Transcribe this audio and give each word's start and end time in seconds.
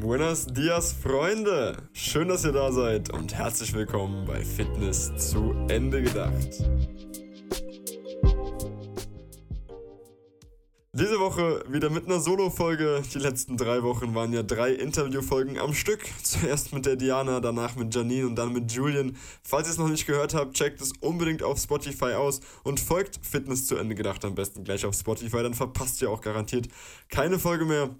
Buenos 0.00 0.46
dias, 0.46 0.92
Freunde! 0.92 1.76
Schön, 1.92 2.28
dass 2.28 2.44
ihr 2.44 2.52
da 2.52 2.70
seid 2.70 3.12
und 3.12 3.34
herzlich 3.34 3.74
willkommen 3.74 4.24
bei 4.26 4.44
Fitness 4.44 5.10
zu 5.16 5.54
Ende 5.68 6.02
gedacht. 6.02 6.62
Diese 10.92 11.18
Woche 11.18 11.64
wieder 11.68 11.90
mit 11.90 12.06
einer 12.06 12.20
Solo-Folge. 12.20 13.02
Die 13.12 13.18
letzten 13.18 13.56
drei 13.56 13.82
Wochen 13.82 14.14
waren 14.14 14.32
ja 14.32 14.44
drei 14.44 14.72
Interviewfolgen 14.72 15.58
am 15.58 15.74
Stück. 15.74 16.04
Zuerst 16.22 16.72
mit 16.72 16.86
der 16.86 16.96
Diana, 16.96 17.40
danach 17.40 17.74
mit 17.74 17.92
Janine 17.92 18.26
und 18.26 18.36
dann 18.36 18.52
mit 18.52 18.70
Julian. 18.70 19.16
Falls 19.42 19.66
ihr 19.66 19.72
es 19.72 19.78
noch 19.78 19.88
nicht 19.88 20.06
gehört 20.06 20.32
habt, 20.32 20.54
checkt 20.54 20.80
es 20.80 20.92
unbedingt 21.00 21.42
auf 21.42 21.58
Spotify 21.58 22.14
aus 22.14 22.40
und 22.62 22.78
folgt 22.78 23.18
Fitness 23.26 23.66
zu 23.66 23.76
Ende 23.76 23.96
gedacht 23.96 24.24
am 24.24 24.36
besten 24.36 24.62
gleich 24.62 24.84
auf 24.84 24.94
Spotify. 24.94 25.42
Dann 25.42 25.54
verpasst 25.54 26.00
ihr 26.02 26.10
auch 26.10 26.20
garantiert 26.20 26.68
keine 27.08 27.38
Folge 27.38 27.64
mehr. 27.64 27.90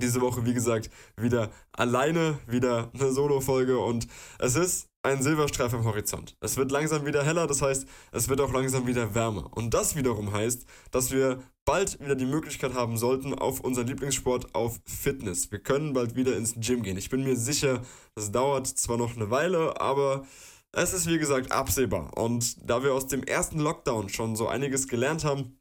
Diese 0.00 0.20
Woche, 0.20 0.44
wie 0.44 0.54
gesagt, 0.54 0.90
wieder 1.16 1.50
alleine, 1.72 2.38
wieder 2.46 2.90
eine 2.94 3.12
Solo-Folge 3.12 3.78
und 3.78 4.06
es 4.38 4.56
ist 4.56 4.88
ein 5.02 5.22
Silberstreif 5.22 5.72
am 5.72 5.84
Horizont. 5.84 6.36
Es 6.40 6.56
wird 6.56 6.72
langsam 6.72 7.06
wieder 7.06 7.24
heller, 7.24 7.46
das 7.46 7.62
heißt, 7.62 7.86
es 8.12 8.28
wird 8.28 8.40
auch 8.40 8.52
langsam 8.52 8.86
wieder 8.86 9.14
wärmer. 9.14 9.48
Und 9.54 9.72
das 9.72 9.94
wiederum 9.94 10.32
heißt, 10.32 10.66
dass 10.90 11.12
wir 11.12 11.42
bald 11.64 12.00
wieder 12.00 12.16
die 12.16 12.26
Möglichkeit 12.26 12.74
haben 12.74 12.96
sollten 12.96 13.34
auf 13.34 13.60
unseren 13.60 13.86
Lieblingssport, 13.86 14.54
auf 14.54 14.80
Fitness. 14.84 15.50
Wir 15.52 15.60
können 15.60 15.92
bald 15.92 16.16
wieder 16.16 16.36
ins 16.36 16.54
Gym 16.56 16.82
gehen. 16.82 16.96
Ich 16.96 17.10
bin 17.10 17.22
mir 17.22 17.36
sicher, 17.36 17.82
das 18.14 18.32
dauert 18.32 18.66
zwar 18.66 18.96
noch 18.96 19.16
eine 19.16 19.30
Weile, 19.30 19.80
aber 19.80 20.26
es 20.72 20.92
ist 20.92 21.06
wie 21.06 21.18
gesagt 21.18 21.52
absehbar. 21.52 22.16
Und 22.16 22.68
da 22.68 22.82
wir 22.82 22.92
aus 22.92 23.06
dem 23.06 23.22
ersten 23.22 23.60
Lockdown 23.60 24.08
schon 24.08 24.36
so 24.36 24.48
einiges 24.48 24.88
gelernt 24.88 25.24
haben, 25.24 25.58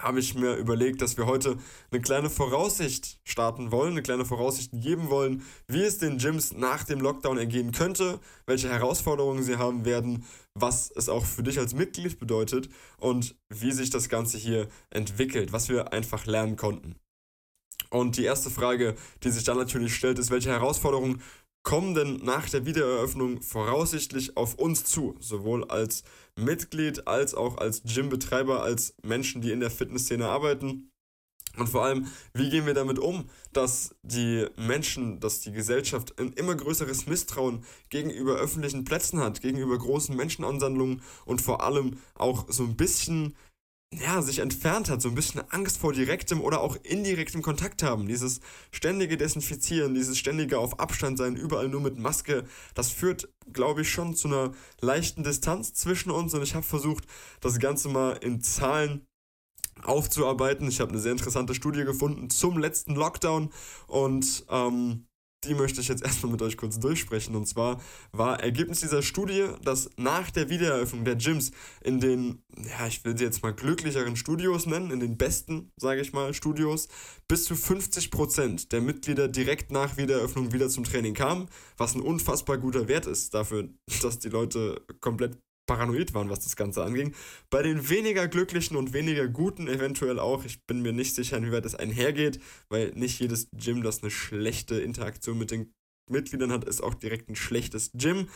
habe 0.00 0.20
ich 0.20 0.34
mir 0.34 0.54
überlegt, 0.54 1.02
dass 1.02 1.16
wir 1.16 1.26
heute 1.26 1.56
eine 1.90 2.00
kleine 2.00 2.30
Voraussicht 2.30 3.20
starten 3.24 3.70
wollen, 3.70 3.92
eine 3.92 4.02
kleine 4.02 4.24
Voraussicht 4.24 4.70
geben 4.72 5.10
wollen, 5.10 5.42
wie 5.68 5.82
es 5.82 5.98
den 5.98 6.18
Gyms 6.18 6.52
nach 6.52 6.84
dem 6.84 7.00
Lockdown 7.00 7.38
ergehen 7.38 7.72
könnte, 7.72 8.20
welche 8.46 8.68
Herausforderungen 8.68 9.42
sie 9.42 9.56
haben 9.56 9.84
werden, 9.84 10.24
was 10.54 10.90
es 10.90 11.08
auch 11.08 11.24
für 11.24 11.42
dich 11.42 11.58
als 11.58 11.74
Mitglied 11.74 12.18
bedeutet 12.18 12.68
und 12.98 13.36
wie 13.48 13.72
sich 13.72 13.90
das 13.90 14.08
Ganze 14.08 14.38
hier 14.38 14.68
entwickelt, 14.90 15.52
was 15.52 15.68
wir 15.68 15.92
einfach 15.92 16.26
lernen 16.26 16.56
konnten. 16.56 16.96
Und 17.90 18.16
die 18.16 18.24
erste 18.24 18.50
Frage, 18.50 18.94
die 19.24 19.30
sich 19.30 19.44
dann 19.44 19.58
natürlich 19.58 19.94
stellt, 19.94 20.18
ist, 20.18 20.30
welche 20.30 20.50
Herausforderungen 20.50 21.22
kommen 21.62 21.94
denn 21.94 22.16
nach 22.24 22.48
der 22.48 22.66
Wiedereröffnung 22.66 23.42
voraussichtlich 23.42 24.36
auf 24.36 24.54
uns 24.54 24.84
zu, 24.84 25.16
sowohl 25.20 25.64
als 25.64 26.04
Mitglied 26.36 27.06
als 27.06 27.34
auch 27.34 27.58
als 27.58 27.82
Gymbetreiber, 27.82 28.62
als 28.62 28.94
Menschen, 29.02 29.42
die 29.42 29.50
in 29.50 29.60
der 29.60 29.70
Fitnessszene 29.70 30.26
arbeiten. 30.26 30.90
Und 31.56 31.68
vor 31.68 31.84
allem, 31.84 32.06
wie 32.32 32.48
gehen 32.48 32.66
wir 32.66 32.74
damit 32.74 32.98
um, 32.98 33.28
dass 33.52 33.96
die 34.02 34.46
Menschen, 34.56 35.18
dass 35.18 35.40
die 35.40 35.50
Gesellschaft 35.50 36.18
ein 36.18 36.32
immer 36.34 36.54
größeres 36.54 37.06
Misstrauen 37.06 37.64
gegenüber 37.88 38.36
öffentlichen 38.36 38.84
Plätzen 38.84 39.18
hat, 39.18 39.40
gegenüber 39.40 39.76
großen 39.76 40.14
Menschenansammlungen 40.14 41.02
und 41.24 41.42
vor 41.42 41.62
allem 41.62 41.98
auch 42.14 42.46
so 42.48 42.62
ein 42.62 42.76
bisschen 42.76 43.34
ja, 43.92 44.22
sich 44.22 44.38
entfernt 44.38 44.88
hat, 44.88 45.02
so 45.02 45.08
ein 45.08 45.16
bisschen 45.16 45.42
Angst 45.50 45.78
vor 45.78 45.92
direktem 45.92 46.40
oder 46.40 46.60
auch 46.60 46.76
indirektem 46.84 47.42
Kontakt 47.42 47.82
haben. 47.82 48.06
Dieses 48.06 48.40
ständige 48.70 49.16
Desinfizieren, 49.16 49.94
dieses 49.94 50.16
ständige 50.16 50.58
auf 50.58 50.78
Abstand 50.78 51.18
sein, 51.18 51.34
überall 51.34 51.68
nur 51.68 51.80
mit 51.80 51.98
Maske, 51.98 52.44
das 52.74 52.90
führt, 52.90 53.28
glaube 53.52 53.82
ich, 53.82 53.90
schon 53.90 54.14
zu 54.14 54.28
einer 54.28 54.52
leichten 54.80 55.24
Distanz 55.24 55.74
zwischen 55.74 56.10
uns 56.12 56.34
und 56.34 56.42
ich 56.42 56.54
habe 56.54 56.64
versucht, 56.64 57.04
das 57.40 57.58
Ganze 57.58 57.88
mal 57.88 58.12
in 58.12 58.40
Zahlen 58.40 59.06
aufzuarbeiten. 59.82 60.68
Ich 60.68 60.80
habe 60.80 60.92
eine 60.92 61.00
sehr 61.00 61.12
interessante 61.12 61.54
Studie 61.54 61.84
gefunden 61.84 62.30
zum 62.30 62.58
letzten 62.58 62.94
Lockdown 62.94 63.50
und 63.88 64.44
ähm, 64.50 65.06
die 65.44 65.54
möchte 65.54 65.80
ich 65.80 65.88
jetzt 65.88 66.04
erstmal 66.04 66.32
mit 66.32 66.42
euch 66.42 66.56
kurz 66.56 66.78
durchsprechen. 66.78 67.34
Und 67.34 67.46
zwar 67.46 67.80
war 68.12 68.40
Ergebnis 68.40 68.80
dieser 68.80 69.02
Studie, 69.02 69.48
dass 69.62 69.90
nach 69.96 70.30
der 70.30 70.50
Wiedereröffnung 70.50 71.04
der 71.04 71.16
Gyms 71.16 71.50
in 71.82 72.00
den, 72.00 72.42
ja, 72.56 72.86
ich 72.86 73.04
will 73.04 73.16
sie 73.16 73.24
jetzt 73.24 73.42
mal 73.42 73.54
glücklicheren 73.54 74.16
Studios 74.16 74.66
nennen, 74.66 74.90
in 74.90 75.00
den 75.00 75.16
besten, 75.16 75.72
sage 75.76 76.02
ich 76.02 76.12
mal, 76.12 76.34
Studios, 76.34 76.88
bis 77.28 77.44
zu 77.44 77.54
50% 77.54 78.68
der 78.68 78.80
Mitglieder 78.80 79.28
direkt 79.28 79.70
nach 79.70 79.96
Wiedereröffnung 79.96 80.52
wieder 80.52 80.68
zum 80.68 80.84
Training 80.84 81.14
kamen, 81.14 81.48
was 81.76 81.94
ein 81.94 82.02
unfassbar 82.02 82.58
guter 82.58 82.88
Wert 82.88 83.06
ist 83.06 83.32
dafür, 83.32 83.68
dass 84.02 84.18
die 84.18 84.28
Leute 84.28 84.84
komplett 85.00 85.38
paranoid 85.70 86.14
waren, 86.14 86.28
was 86.30 86.40
das 86.40 86.56
Ganze 86.56 86.82
anging. 86.82 87.14
Bei 87.48 87.62
den 87.62 87.88
weniger 87.88 88.26
glücklichen 88.26 88.76
und 88.76 88.92
weniger 88.92 89.28
guten 89.28 89.68
eventuell 89.68 90.18
auch. 90.18 90.44
Ich 90.44 90.66
bin 90.66 90.82
mir 90.82 90.92
nicht 90.92 91.14
sicher, 91.14 91.36
inwieweit 91.36 91.64
das 91.64 91.76
einhergeht, 91.76 92.40
weil 92.68 92.90
nicht 92.96 93.20
jedes 93.20 93.48
Gym, 93.52 93.84
das 93.84 94.02
eine 94.02 94.10
schlechte 94.10 94.80
Interaktion 94.80 95.38
mit 95.38 95.52
den 95.52 95.72
Mitgliedern 96.10 96.50
hat, 96.50 96.64
ist 96.64 96.82
auch 96.82 96.94
direkt 96.94 97.28
ein 97.28 97.36
schlechtes 97.36 97.92
Gym. 97.94 98.28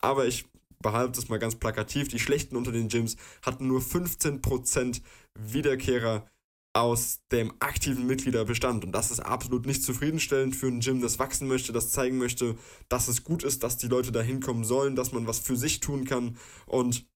Aber 0.00 0.26
ich 0.26 0.44
behalte 0.80 1.18
es 1.18 1.30
mal 1.30 1.38
ganz 1.38 1.54
plakativ. 1.54 2.08
Die 2.08 2.18
schlechten 2.18 2.54
unter 2.54 2.70
den 2.70 2.88
Gyms 2.88 3.16
hatten 3.40 3.66
nur 3.66 3.80
15% 3.80 5.00
Wiederkehrer 5.34 6.26
aus 6.74 7.20
dem 7.30 7.52
aktiven 7.60 8.06
Mitgliederbestand. 8.06 8.84
Und 8.84 8.92
das 8.92 9.10
ist 9.10 9.20
absolut 9.20 9.64
nicht 9.64 9.82
zufriedenstellend 9.84 10.56
für 10.56 10.66
ein 10.66 10.80
Gym, 10.80 11.00
das 11.00 11.18
wachsen 11.18 11.48
möchte, 11.48 11.72
das 11.72 11.90
zeigen 11.90 12.18
möchte, 12.18 12.56
dass 12.88 13.08
es 13.08 13.22
gut 13.22 13.44
ist, 13.44 13.62
dass 13.62 13.78
die 13.78 13.86
Leute 13.86 14.12
da 14.12 14.20
hinkommen 14.20 14.64
sollen, 14.64 14.96
dass 14.96 15.12
man 15.12 15.26
was 15.26 15.38
für 15.38 15.56
sich 15.56 15.80
tun 15.80 16.04
kann. 16.04 16.36
Und 16.66 17.06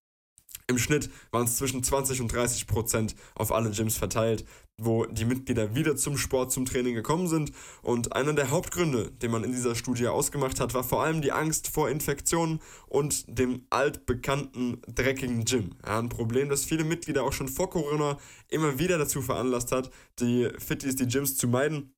im 0.69 0.79
Schnitt 0.79 1.11
waren 1.31 1.47
es 1.47 1.57
zwischen 1.57 1.83
20 1.83 2.21
und 2.21 2.33
30 2.33 2.67
Prozent 2.67 3.17
auf 3.35 3.53
alle 3.53 3.71
Gyms 3.71 3.97
verteilt, 3.97 4.45
wo 4.77 5.07
die 5.07 5.25
Mitglieder 5.25 5.75
wieder 5.75 5.97
zum 5.97 6.19
Sport, 6.19 6.53
zum 6.53 6.67
Training 6.67 6.95
gekommen 6.95 7.27
sind. 7.27 7.53
Und 7.83 8.15
einer 8.15 8.35
der 8.35 8.51
Hauptgründe, 8.51 9.11
den 9.11 9.31
man 9.31 9.45
in 9.45 9.53
dieser 9.53 9.75
Studie 9.75 10.07
ausgemacht 10.07 10.61
hat, 10.61 10.75
war 10.75 10.85
vor 10.85 11.03
allem 11.03 11.23
die 11.23 11.33
Angst 11.33 11.69
vor 11.69 11.89
Infektionen 11.89 12.61
und 12.87 13.25
dem 13.27 13.67
altbekannten 13.71 14.83
dreckigen 14.87 15.45
Gym. 15.45 15.71
Ja, 15.85 15.99
ein 15.99 16.11
Problem, 16.11 16.51
das 16.51 16.65
viele 16.65 16.85
Mitglieder 16.85 17.25
auch 17.25 17.33
schon 17.33 17.49
vor 17.49 17.71
Corona 17.71 18.19
immer 18.49 18.79
wieder 18.79 18.99
dazu 18.99 19.23
veranlasst 19.23 19.73
hat, 19.73 19.91
die 20.21 20.49
Fitties, 20.59 20.97
die 20.97 21.09
Gyms 21.09 21.37
zu 21.37 21.49
meiden 21.49 21.95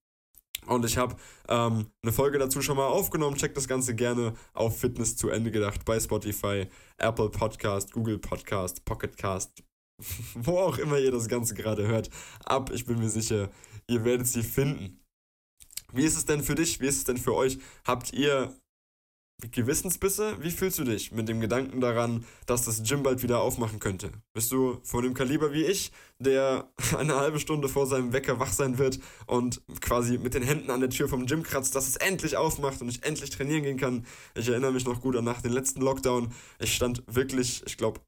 und 0.67 0.85
ich 0.85 0.97
habe 0.97 1.17
ähm, 1.49 1.87
eine 2.03 2.13
Folge 2.13 2.39
dazu 2.39 2.63
schon 2.63 2.77
mal 2.77 2.87
aufgenommen. 2.87 3.37
Checkt 3.37 3.57
das 3.57 3.69
Ganze 3.69 3.95
gerne 3.95 4.35
auf 4.53 4.79
Fitness 4.79 5.17
zu 5.17 5.29
Ende 5.31 5.51
gedacht 5.51 5.85
bei 5.85 5.99
Spotify, 5.99 6.67
Apple 6.99 7.31
Podcast, 7.31 7.93
Google 7.93 8.19
Podcast, 8.19 8.85
Pocket 8.85 9.17
Cast, 9.17 9.63
wo 10.35 10.59
auch 10.59 10.79
immer 10.79 10.99
ihr 10.99 11.11
das 11.11 11.29
Ganze 11.29 11.55
gerade 11.55 11.87
hört. 11.87 12.11
Ab, 12.45 12.71
ich 12.73 12.87
bin 12.87 12.99
mir 12.99 13.09
sicher, 13.09 13.51
ihr 13.89 14.05
werdet 14.05 14.27
sie 14.27 14.43
finden. 14.43 15.01
Wie 15.93 16.05
ist 16.05 16.17
es 16.17 16.25
denn 16.25 16.43
für 16.43 16.55
dich? 16.55 16.81
Wie 16.81 16.87
ist 16.87 16.99
es 16.99 17.05
denn 17.05 17.19
für 17.19 17.35
euch? 17.35 17.59
Habt 17.85 18.13
ihr 18.13 18.55
Gewissensbisse? 19.41 20.37
Wie 20.41 20.51
fühlst 20.51 20.79
du 20.79 20.85
dich 20.85 21.13
mit 21.13 21.29
dem 21.29 21.41
Gedanken 21.41 21.81
daran, 21.81 22.25
dass 22.47 22.65
das 22.65 22.83
Gym 22.83 23.03
bald 23.03 23.23
wieder 23.23 23.41
aufmachen 23.41 23.81
könnte? 23.81 24.13
Bist 24.33 24.53
du 24.53 24.81
von 24.83 25.03
dem 25.03 25.15
Kaliber 25.15 25.53
wie 25.53 25.65
ich, 25.65 25.93
der 26.19 26.71
eine 26.97 27.17
halbe 27.17 27.41
Stunde 27.41 27.69
vor 27.69 27.87
seinem 27.87 28.13
Wecker 28.13 28.39
wach 28.39 28.53
sein 28.53 28.79
wird 28.79 29.01
und 29.27 29.63
quasi 29.81 30.19
mit 30.19 30.35
den 30.35 30.43
Händen 30.43 30.71
an 30.71 30.81
der 30.81 30.91
Tür 30.91 31.09
vom 31.09 31.27
Gym 31.27 31.43
kratzt, 31.43 31.75
dass 31.75 31.89
es 31.89 31.97
endlich 31.97 32.37
aufmacht 32.37 32.81
und 32.83 32.89
ich 32.89 33.03
endlich 33.05 33.31
trainieren 33.31 33.63
gehen 33.63 33.79
kann? 33.79 34.07
Ich 34.35 34.49
erinnere 34.49 34.73
mich 34.73 34.85
noch 34.85 35.01
gut 35.01 35.17
an 35.17 35.25
nach 35.25 35.43
dem 35.43 35.53
letzten 35.53 35.81
Lockdown. 35.81 36.33
Ich 36.59 36.75
stand 36.75 37.03
wirklich, 37.07 37.63
ich 37.67 37.77
glaube, 37.77 38.01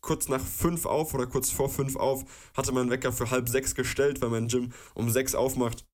kurz 0.00 0.28
nach 0.28 0.40
fünf 0.40 0.86
auf 0.86 1.14
oder 1.14 1.26
kurz 1.26 1.50
vor 1.50 1.68
fünf 1.68 1.96
auf, 1.96 2.24
hatte 2.56 2.72
meinen 2.72 2.90
Wecker 2.90 3.12
für 3.12 3.30
halb 3.30 3.48
sechs 3.48 3.74
gestellt, 3.74 4.20
weil 4.20 4.30
mein 4.30 4.48
Gym 4.48 4.72
um 4.94 5.10
sechs 5.10 5.34
aufmacht. 5.34 5.84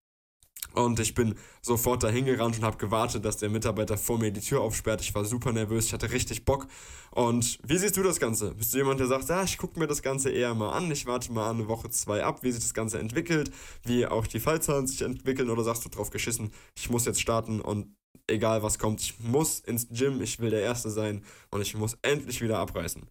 Und 0.73 1.01
ich 1.01 1.15
bin 1.15 1.35
sofort 1.63 2.03
dahin 2.03 2.25
gerannt 2.25 2.59
und 2.59 2.65
habe 2.65 2.77
gewartet, 2.77 3.25
dass 3.25 3.39
der 3.39 3.51
Mitarbeiter 3.51 3.99
vor 3.99 4.19
mir 4.19 4.31
die 4.31 4.41
Tür 4.41 4.61
aufsperrt. 4.61 5.01
Ich 5.01 5.15
war 5.15 5.25
super 5.25 5.53
nervös, 5.53 5.87
ich 5.87 5.93
hatte 5.93 6.13
richtig 6.13 6.45
Bock. 6.45 6.69
Und 7.11 7.59
wie 7.65 7.77
siehst 7.77 7.97
du 7.97 8.03
das 8.05 8.21
Ganze? 8.21 8.55
Bist 8.55 8.73
du 8.73 8.79
jemand, 8.79 9.01
der 9.01 9.09
sagt, 9.09 9.29
ja, 9.29 9.43
ich 9.43 9.59
gucke 9.59 9.81
mir 9.81 9.89
das 9.89 10.01
Ganze 10.01 10.31
eher 10.31 10.55
mal 10.55 10.73
an, 10.73 10.91
ich 10.91 11.07
warte 11.07 11.33
mal 11.33 11.51
eine 11.51 11.67
Woche, 11.67 11.91
zwei 11.91 12.23
ab, 12.23 12.43
wie 12.43 12.53
sich 12.53 12.63
das 12.63 12.75
Ganze 12.75 13.01
entwickelt, 13.01 13.51
wie 13.85 14.07
auch 14.07 14.29
die 14.29 14.39
Fallzahlen 14.39 14.87
sich 14.87 15.03
entwickeln 15.03 15.51
oder 15.51 15.65
sagst 15.65 15.85
du 15.85 15.89
drauf 15.89 16.11
geschissen, 16.11 16.53
ich 16.77 16.89
muss 16.89 17.05
jetzt 17.05 17.21
starten 17.21 17.61
und 17.61 17.97
egal 18.29 18.63
was 18.63 18.79
kommt, 18.79 19.01
ich 19.01 19.19
muss 19.19 19.59
ins 19.61 19.89
Gym, 19.89 20.23
ich 20.23 20.39
will 20.39 20.51
der 20.51 20.63
Erste 20.63 20.89
sein 20.89 21.25
und 21.51 21.63
ich 21.63 21.75
muss 21.75 21.97
endlich 22.03 22.41
wieder 22.43 22.59
abreißen. 22.59 23.09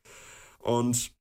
Und 0.60 1.12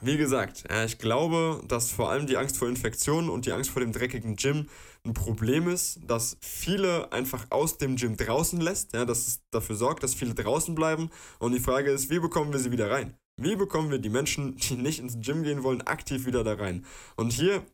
wie 0.00 0.16
gesagt, 0.16 0.64
ich 0.84 0.98
glaube, 0.98 1.62
dass 1.66 1.90
vor 1.90 2.10
allem 2.10 2.26
die 2.26 2.36
Angst 2.36 2.56
vor 2.56 2.68
Infektionen 2.68 3.28
und 3.30 3.46
die 3.46 3.52
Angst 3.52 3.70
vor 3.70 3.80
dem 3.80 3.92
dreckigen 3.92 4.36
Gym 4.36 4.68
ein 5.04 5.14
Problem 5.14 5.68
ist, 5.68 6.00
dass 6.06 6.36
viele 6.40 7.12
einfach 7.12 7.46
aus 7.50 7.78
dem 7.78 7.96
Gym 7.96 8.16
draußen 8.16 8.60
lässt, 8.60 8.92
dass 8.94 9.26
es 9.26 9.40
dafür 9.50 9.76
sorgt, 9.76 10.02
dass 10.02 10.14
viele 10.14 10.34
draußen 10.34 10.74
bleiben. 10.74 11.10
Und 11.38 11.52
die 11.52 11.60
Frage 11.60 11.90
ist, 11.90 12.10
wie 12.10 12.18
bekommen 12.18 12.52
wir 12.52 12.58
sie 12.58 12.72
wieder 12.72 12.90
rein? 12.90 13.16
Wie 13.40 13.56
bekommen 13.56 13.90
wir 13.90 13.98
die 13.98 14.10
Menschen, 14.10 14.56
die 14.56 14.74
nicht 14.74 14.98
ins 14.98 15.18
Gym 15.20 15.42
gehen 15.42 15.62
wollen, 15.62 15.82
aktiv 15.82 16.26
wieder 16.26 16.42
da 16.42 16.54
rein? 16.54 16.84
Und 17.16 17.32
hier, 17.32 17.64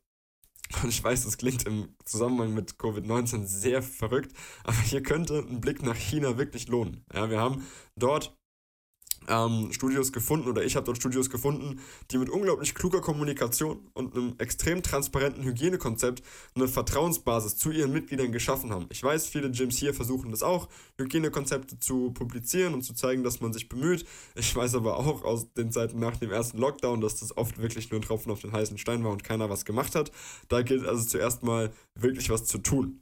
und 0.82 0.88
ich 0.88 1.02
weiß, 1.02 1.24
das 1.24 1.38
klingt 1.38 1.66
im 1.66 1.94
Zusammenhang 2.04 2.52
mit 2.54 2.74
Covid-19 2.74 3.46
sehr 3.46 3.82
verrückt, 3.82 4.32
aber 4.64 4.78
hier 4.78 5.02
könnte 5.02 5.38
ein 5.38 5.60
Blick 5.60 5.82
nach 5.82 5.96
China 5.96 6.36
wirklich 6.36 6.68
lohnen. 6.68 7.04
Ja, 7.14 7.30
wir 7.30 7.38
haben 7.38 7.66
dort 7.96 8.36
ähm, 9.28 9.72
Studios 9.72 10.12
gefunden 10.12 10.48
oder 10.48 10.64
ich 10.64 10.76
habe 10.76 10.86
dort 10.86 10.98
Studios 10.98 11.30
gefunden, 11.30 11.80
die 12.10 12.18
mit 12.18 12.28
unglaublich 12.30 12.74
kluger 12.74 13.00
Kommunikation 13.00 13.88
und 13.94 14.14
einem 14.14 14.34
extrem 14.38 14.82
transparenten 14.82 15.44
Hygienekonzept 15.44 16.22
eine 16.54 16.68
Vertrauensbasis 16.68 17.56
zu 17.56 17.70
ihren 17.70 17.92
Mitgliedern 17.92 18.32
geschaffen 18.32 18.70
haben. 18.70 18.86
Ich 18.90 19.02
weiß, 19.02 19.26
viele 19.26 19.50
Gyms 19.50 19.76
hier 19.78 19.94
versuchen 19.94 20.30
das 20.30 20.42
auch, 20.42 20.68
Hygienekonzepte 20.98 21.78
zu 21.78 22.12
publizieren 22.12 22.74
und 22.74 22.82
zu 22.82 22.94
zeigen, 22.94 23.22
dass 23.22 23.40
man 23.40 23.52
sich 23.52 23.68
bemüht. 23.68 24.04
Ich 24.34 24.54
weiß 24.54 24.74
aber 24.74 24.98
auch 24.98 25.24
aus 25.24 25.52
den 25.54 25.72
Zeiten 25.72 25.98
nach 25.98 26.16
dem 26.16 26.30
ersten 26.30 26.58
Lockdown, 26.58 27.00
dass 27.00 27.20
das 27.20 27.36
oft 27.36 27.58
wirklich 27.58 27.90
nur 27.90 28.00
ein 28.00 28.04
Tropfen 28.04 28.32
auf 28.32 28.40
den 28.40 28.52
heißen 28.52 28.78
Stein 28.78 29.04
war 29.04 29.12
und 29.12 29.24
keiner 29.24 29.50
was 29.50 29.64
gemacht 29.64 29.94
hat. 29.94 30.10
Da 30.48 30.62
gilt 30.62 30.86
also 30.86 31.04
zuerst 31.04 31.42
mal 31.42 31.72
wirklich 31.94 32.30
was 32.30 32.44
zu 32.44 32.58
tun. 32.58 33.01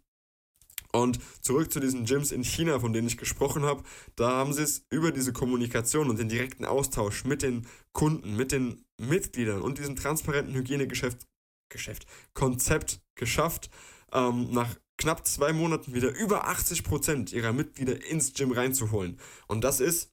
Und 0.93 1.21
zurück 1.41 1.73
zu 1.73 1.79
diesen 1.79 2.05
Gyms 2.05 2.33
in 2.33 2.43
China, 2.43 2.81
von 2.81 2.93
denen 2.93 3.07
ich 3.07 3.17
gesprochen 3.17 3.63
habe, 3.63 3.85
da 4.17 4.31
haben 4.31 4.53
sie 4.53 4.63
es 4.63 4.85
über 4.91 5.13
diese 5.13 5.33
Kommunikation 5.33 6.11
und 6.11 6.19
den 6.19 6.29
direkten 6.29 6.65
Austausch 6.65 7.25
mit 7.25 7.43
den 7.43 7.67
Kunden, 7.93 8.37
mit 8.37 8.53
den 8.53 8.85
Mitgliedern 9.01 9.63
und 9.63 9.79
diesem 9.79 9.97
transparenten 9.97 10.55
Hygienegeschäft, 10.55 11.27
Geschäft, 11.69 12.07
Konzept 12.35 13.01
geschafft, 13.15 13.71
ähm, 14.13 14.51
nach 14.51 14.77
knapp 14.99 15.27
zwei 15.27 15.53
Monaten 15.53 15.95
wieder 15.95 16.15
über 16.15 16.49
80 16.49 16.85
Prozent 16.85 17.33
ihrer 17.33 17.53
Mitglieder 17.53 18.05
ins 18.05 18.35
Gym 18.35 18.51
reinzuholen. 18.51 19.19
Und 19.47 19.63
das 19.63 19.81
ist 19.81 20.13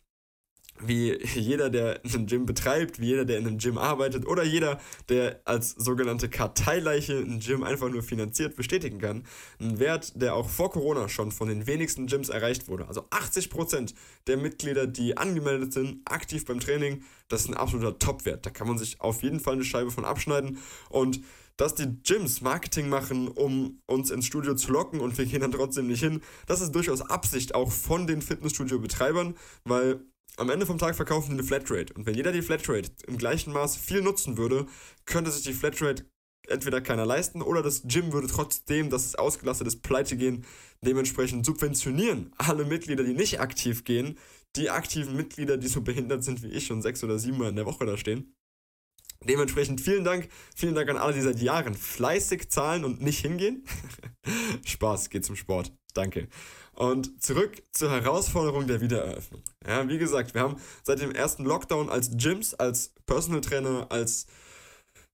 wie 0.81 1.18
jeder, 1.35 1.69
der 1.69 2.01
ein 2.03 2.27
Gym 2.27 2.45
betreibt, 2.45 3.00
wie 3.00 3.07
jeder, 3.07 3.25
der 3.25 3.38
in 3.38 3.47
einem 3.47 3.57
Gym 3.57 3.77
arbeitet 3.77 4.25
oder 4.25 4.44
jeder, 4.44 4.79
der 5.09 5.41
als 5.45 5.71
sogenannte 5.71 6.29
Karteileiche 6.29 7.18
ein 7.18 7.39
Gym 7.39 7.63
einfach 7.63 7.89
nur 7.89 8.03
finanziert, 8.03 8.56
bestätigen 8.56 9.00
kann. 9.00 9.24
Ein 9.59 9.79
Wert, 9.79 10.13
der 10.21 10.35
auch 10.35 10.50
vor 10.50 10.71
Corona 10.71 11.09
schon 11.09 11.31
von 11.31 11.47
den 11.47 11.68
wenigsten 11.68 12.07
Gyms 12.07 12.29
erreicht 12.29 12.68
wurde. 12.68 12.88
Also 12.88 13.01
80% 13.09 13.94
der 14.27 14.38
Mitglieder, 14.38 14.88
die 14.88 15.18
angemeldet 15.18 15.74
sind, 15.74 16.01
aktiv 16.06 16.45
beim 16.45 16.59
Training, 16.59 17.03
das 17.27 17.41
ist 17.41 17.50
ein 17.50 17.57
absoluter 17.57 18.00
Top-Wert. 18.00 18.45
Da 18.45 18.50
kann 18.50 18.68
man 18.68 18.77
sich 18.77 19.01
auf 19.01 19.23
jeden 19.23 19.39
Fall 19.39 19.53
eine 19.53 19.63
Scheibe 19.63 19.91
von 19.91 20.06
abschneiden 20.06 20.57
und 20.89 21.21
dass 21.57 21.73
die 21.73 22.01
Gyms 22.03 22.41
Marketing 22.41 22.88
machen, 22.88 23.27
um 23.27 23.81
uns 23.88 24.12
ins 24.12 24.27
Studio 24.27 24.53
zu 24.53 24.71
locken 24.71 25.00
und 25.00 25.18
wir 25.18 25.25
gehen 25.25 25.41
dann 25.41 25.51
trotzdem 25.51 25.88
nicht 25.88 26.01
hin, 26.01 26.21
das 26.45 26.62
ist 26.62 26.73
durchaus 26.73 27.01
Absicht 27.01 27.56
auch 27.56 27.71
von 27.71 28.07
den 28.07 28.21
Fitnessstudio-Betreibern, 28.21 29.35
weil 29.65 30.06
am 30.38 30.50
Ende 30.50 30.66
vom 30.66 30.78
Tag 30.78 30.95
verkaufen 30.95 31.31
die 31.31 31.34
eine 31.34 31.44
Flatrate. 31.44 31.94
Und 31.94 32.06
wenn 32.06 32.16
jeder 32.16 32.31
die 32.31 32.42
Flatrate 32.42 32.92
im 33.07 33.18
gleichen 33.18 33.51
Maß 33.54 33.75
viel 33.75 34.01
nutzen 34.01 34.38
würde, 34.38 34.68
könnte 35.06 35.31
sich 35.31 35.44
die 35.44 35.54
Flatrate 35.54 36.06
entweder 36.48 36.80
keiner 36.80 37.06
leisten 37.06 37.42
oder 37.42 37.62
das 37.62 37.84
Gym 37.84 38.13
würde 38.13 38.28
trotzdem, 38.28 38.89
dass 38.89 39.06
es 39.06 39.16
ausgelastet 39.16 39.68
ist, 39.68 39.81
pleite 39.81 40.16
gehen, 40.16 40.45
dementsprechend 40.81 41.45
subventionieren 41.45 42.31
alle 42.38 42.66
Mitglieder, 42.66 43.04
die 43.04 43.13
nicht 43.13 43.39
aktiv 43.39 43.84
gehen, 43.84 44.18
die 44.56 44.69
aktiven 44.69 45.16
Mitglieder, 45.16 45.57
die 45.57 45.68
so 45.68 45.81
behindert 45.81 46.24
sind 46.24 46.42
wie 46.44 46.48
ich 46.48 46.72
und 46.72 46.81
sechs 46.81 47.04
oder 47.04 47.19
sieben 47.19 47.38
Mal 47.38 47.50
in 47.50 47.56
der 47.56 47.66
Woche 47.66 47.86
da 47.86 47.98
stehen. 47.98 48.33
Dementsprechend 49.24 49.81
vielen 49.81 50.04
Dank, 50.04 50.30
vielen 50.56 50.75
Dank 50.75 50.90
an 50.90 50.98
alle, 50.98 51.13
die 51.13 51.22
seit 51.22 51.42
Jahren 51.42 51.74
fleißig 51.74 52.50
zahlen 52.50 52.86
und 52.86 53.01
nicht 53.01 53.19
hingehen. 53.19 53.66
Spaß, 54.66 55.10
geht 55.10 55.25
zum 55.25 55.36
Sport. 55.36 55.74
Danke. 55.97 56.27
Und 56.73 57.23
zurück 57.23 57.63
zur 57.71 57.89
Herausforderung 57.89 58.67
der 58.67 58.81
Wiedereröffnung. 58.81 59.41
Ja, 59.67 59.89
wie 59.89 59.97
gesagt, 59.97 60.35
wir 60.35 60.41
haben 60.41 60.57
seit 60.83 61.01
dem 61.01 61.11
ersten 61.11 61.44
Lockdown 61.44 61.89
als 61.89 62.11
Gyms, 62.15 62.53
als 62.53 62.94
Personal 63.07 63.41
Trainer, 63.41 63.88
als 63.89 64.27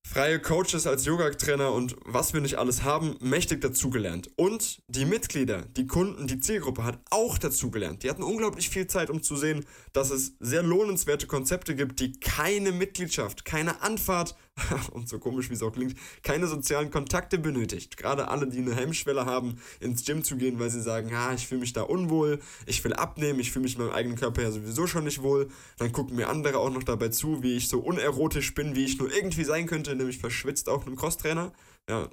freie 0.05 0.41
Coaches 0.41 0.85
als 0.85 1.05
Yoga-Trainer 1.05 1.71
und 1.71 1.95
was 2.03 2.33
wir 2.33 2.41
nicht 2.41 2.57
alles 2.57 2.83
haben, 2.83 3.15
mächtig 3.21 3.61
dazugelernt. 3.61 4.29
Und 4.35 4.81
die 4.87 5.05
Mitglieder, 5.05 5.61
die 5.61 5.87
Kunden, 5.87 6.27
die 6.27 6.39
Zielgruppe 6.41 6.83
hat 6.83 6.99
auch 7.09 7.37
dazugelernt. 7.37 8.03
Die 8.03 8.09
hatten 8.09 8.23
unglaublich 8.23 8.69
viel 8.69 8.87
Zeit, 8.87 9.09
um 9.09 9.23
zu 9.23 9.37
sehen, 9.37 9.65
dass 9.93 10.11
es 10.11 10.33
sehr 10.41 10.63
lohnenswerte 10.63 11.27
Konzepte 11.27 11.75
gibt, 11.75 12.01
die 12.01 12.19
keine 12.19 12.73
Mitgliedschaft, 12.73 13.45
keine 13.45 13.81
Anfahrt 13.81 14.35
und 14.91 15.09
so 15.09 15.19
komisch 15.19 15.49
wie 15.49 15.55
es 15.55 15.63
auch 15.63 15.71
klingt, 15.71 15.95
keine 16.21 16.47
sozialen 16.47 16.91
Kontakte 16.91 17.39
benötigt. 17.39 17.97
Gerade 17.97 18.27
alle, 18.27 18.47
die 18.47 18.59
eine 18.59 18.75
Hemmschwelle 18.75 19.25
haben, 19.25 19.59
ins 19.79 20.05
Gym 20.05 20.23
zu 20.23 20.37
gehen, 20.37 20.59
weil 20.59 20.69
sie 20.69 20.81
sagen, 20.81 21.09
ja, 21.09 21.33
ich 21.33 21.47
fühle 21.47 21.61
mich 21.61 21.73
da 21.73 21.81
unwohl, 21.81 22.39
ich 22.65 22.83
will 22.83 22.93
abnehmen, 22.93 23.39
ich 23.39 23.51
fühle 23.51 23.63
mich 23.63 23.75
in 23.75 23.81
meinem 23.81 23.93
eigenen 23.93 24.17
Körper 24.17 24.43
ja 24.43 24.51
sowieso 24.51 24.85
schon 24.85 25.05
nicht 25.05 25.23
wohl. 25.23 25.49
Dann 25.77 25.91
gucken 25.91 26.15
mir 26.15 26.29
andere 26.29 26.59
auch 26.59 26.69
noch 26.69 26.83
dabei 26.83 27.09
zu, 27.09 27.41
wie 27.41 27.55
ich 27.55 27.67
so 27.67 27.79
unerotisch 27.79 28.53
bin, 28.53 28.75
wie 28.75 28.85
ich 28.85 28.99
nur 28.99 29.11
irgendwie 29.11 29.43
sein 29.43 29.65
könnte, 29.65 29.95
nämlich 29.95 30.19
verschwitzt 30.19 30.69
auf 30.69 30.85
einem 30.85 30.95
Crosstrainer. 30.95 31.51
Ja, 31.89 32.09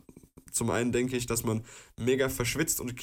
zum 0.50 0.70
einen 0.70 0.92
denke 0.92 1.16
ich, 1.16 1.26
dass 1.26 1.44
man 1.44 1.64
mega 1.96 2.28
verschwitzt 2.28 2.80
und 2.80 2.94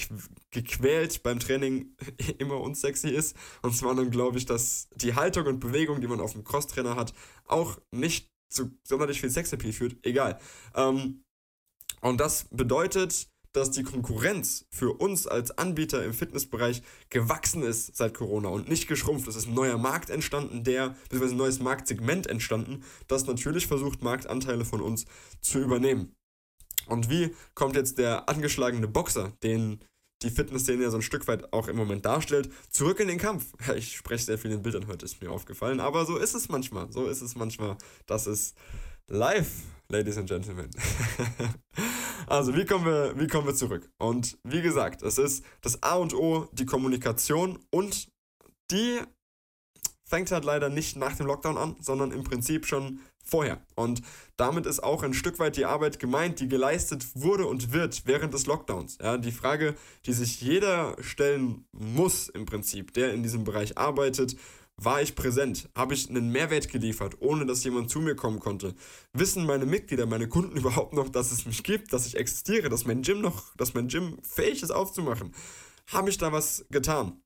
gequält 0.52 1.24
beim 1.24 1.40
Training 1.40 1.96
immer 2.40 2.60
unsexy 2.60 3.10
ist. 3.10 3.36
Und 3.62 3.76
zwar 3.76 3.96
dann 3.96 4.12
glaube 4.12 4.38
ich, 4.38 4.46
dass 4.46 4.90
die 4.96 5.14
Haltung 5.16 5.46
und 5.46 5.60
Bewegung, 5.60 6.02
die 6.02 6.08
man 6.08 6.20
auf 6.20 6.34
dem 6.34 6.44
Crosstrainer 6.44 6.96
hat, 6.96 7.14
auch 7.46 7.78
nicht 7.92 8.30
zu 8.50 8.72
sonderlich 8.84 9.22
viel 9.22 9.30
Sexappeal 9.30 9.74
führt. 9.74 10.06
Egal. 10.06 10.40
Ähm, 10.76 11.24
und 12.02 12.20
das 12.20 12.46
bedeutet, 12.52 13.28
dass 13.54 13.72
die 13.72 13.84
Konkurrenz 13.84 14.68
für 14.70 14.94
uns 14.94 15.26
als 15.26 15.58
Anbieter 15.58 16.04
im 16.04 16.14
Fitnessbereich 16.14 16.84
gewachsen 17.10 17.64
ist 17.64 17.96
seit 17.96 18.14
Corona 18.14 18.50
und 18.50 18.70
nicht 18.70 18.88
geschrumpft. 18.88 19.28
Es 19.28 19.36
ist 19.36 19.48
ein 19.48 19.56
neuer 19.56 19.78
Markt 19.78 20.10
entstanden, 20.10 20.64
der, 20.64 20.90
beziehungsweise 21.04 21.36
ein 21.36 21.38
neues 21.38 21.60
Marktsegment 21.60 22.28
entstanden, 22.28 22.84
das 23.08 23.26
natürlich 23.26 23.66
versucht, 23.66 24.04
Marktanteile 24.04 24.64
von 24.64 24.82
uns 24.82 25.06
zu 25.42 25.60
übernehmen. 25.60 26.16
Und 26.86 27.10
wie 27.10 27.36
kommt 27.56 27.76
jetzt 27.76 27.98
der 27.98 28.30
angeschlagene 28.30 28.88
Boxer, 28.88 29.34
den 29.44 29.84
die 30.24 30.30
Fitnessszene 30.30 30.84
ja 30.84 30.90
so 30.90 30.98
ein 30.98 31.04
Stück 31.04 31.28
weit 31.28 31.54
auch 31.54 31.68
im 31.68 31.76
Moment 31.76 32.06
darstellt, 32.06 32.50
zurück 32.70 33.00
in 33.00 33.08
den 33.08 33.20
Kampf. 33.20 33.54
Ich 33.76 33.96
spreche 33.96 34.26
sehr 34.26 34.38
viel 34.38 34.52
in 34.52 34.62
Bildern 34.62 34.88
heute, 34.88 35.06
ist 35.06 35.22
mir 35.22 35.32
aufgefallen, 35.32 35.80
aber 35.80 36.06
so 36.06 36.18
ist 36.18 36.34
es 36.34 36.50
manchmal. 36.50 36.92
So 36.92 37.08
ist 37.08 37.22
es 37.22 37.36
manchmal. 37.36 37.78
Das 38.06 38.28
ist 38.28 38.56
live, 39.08 39.52
Ladies 39.90 40.18
and 40.18 40.28
Gentlemen. 40.28 40.70
also, 42.28 42.56
wie 42.56 42.66
kommen, 42.66 42.86
wir, 42.86 43.14
wie 43.18 43.28
kommen 43.28 43.48
wir 43.48 43.56
zurück? 43.56 43.90
Und 43.98 44.38
wie 44.44 44.62
gesagt, 44.62 45.02
es 45.04 45.18
ist 45.18 45.46
das 45.62 45.82
A 45.84 45.96
und 45.96 46.14
O, 46.14 46.48
die 46.52 46.66
Kommunikation 46.66 47.60
und 47.70 48.10
die 48.72 49.00
fängt 50.04 50.32
halt 50.32 50.46
leider 50.46 50.70
nicht 50.70 50.96
nach 50.96 51.16
dem 51.16 51.28
Lockdown 51.28 51.58
an, 51.58 51.76
sondern 51.80 52.12
im 52.12 52.24
Prinzip 52.24 52.66
schon 52.66 53.02
vorher. 53.30 53.62
Und 53.76 54.02
damit 54.38 54.66
ist 54.66 54.84
auch 54.84 55.04
ein 55.04 55.14
Stück 55.14 55.40
weit 55.40 55.58
die 55.58 55.66
Arbeit 55.66 56.00
gemeint, 56.00 56.40
die 56.40 56.48
geleistet 56.48 57.06
wurde 57.16 57.46
und 57.46 57.74
wird 57.74 58.04
während 58.06 58.34
des 58.34 58.46
Lockdowns. 58.46 58.98
Ja, 59.02 59.18
die 59.18 59.32
Frage, 59.32 59.76
die 60.06 60.14
sich 60.14 60.42
jeder 60.42 60.96
stellen 61.02 61.66
muss 61.72 62.30
im 62.30 62.46
Prinzip, 62.46 62.94
der 62.94 63.14
in 63.14 63.24
diesem 63.24 63.44
Bereich 63.44 63.78
arbeitet, 63.78 64.36
war 64.80 65.02
ich 65.02 65.16
präsent? 65.16 65.70
Habe 65.76 65.96
ich 65.96 66.08
einen 66.10 66.32
Mehrwert 66.32 66.70
geliefert, 66.70 67.18
ohne 67.20 67.46
dass 67.48 67.64
jemand 67.64 67.90
zu 67.90 68.00
mir 68.00 68.16
kommen 68.16 68.40
konnte? 68.40 68.76
Wissen 69.12 69.46
meine 69.46 69.66
Mitglieder, 69.66 70.06
meine 70.06 70.30
Kunden 70.30 70.56
überhaupt 70.58 70.94
noch, 70.94 71.10
dass 71.10 71.32
es 71.32 71.46
mich 71.46 71.64
gibt, 71.64 71.94
dass 71.94 72.06
ich 72.06 72.16
existiere, 72.16 72.70
dass 72.70 72.86
mein 72.86 73.02
Gym 73.02 73.22
noch, 73.22 73.56
dass 73.56 73.74
mein 73.74 73.88
Gym 73.88 74.20
fähig 74.22 74.62
ist 74.62 74.72
aufzumachen? 74.72 75.34
Habe 75.88 76.10
ich 76.10 76.18
da 76.18 76.32
was 76.32 76.66
getan? 76.70 77.22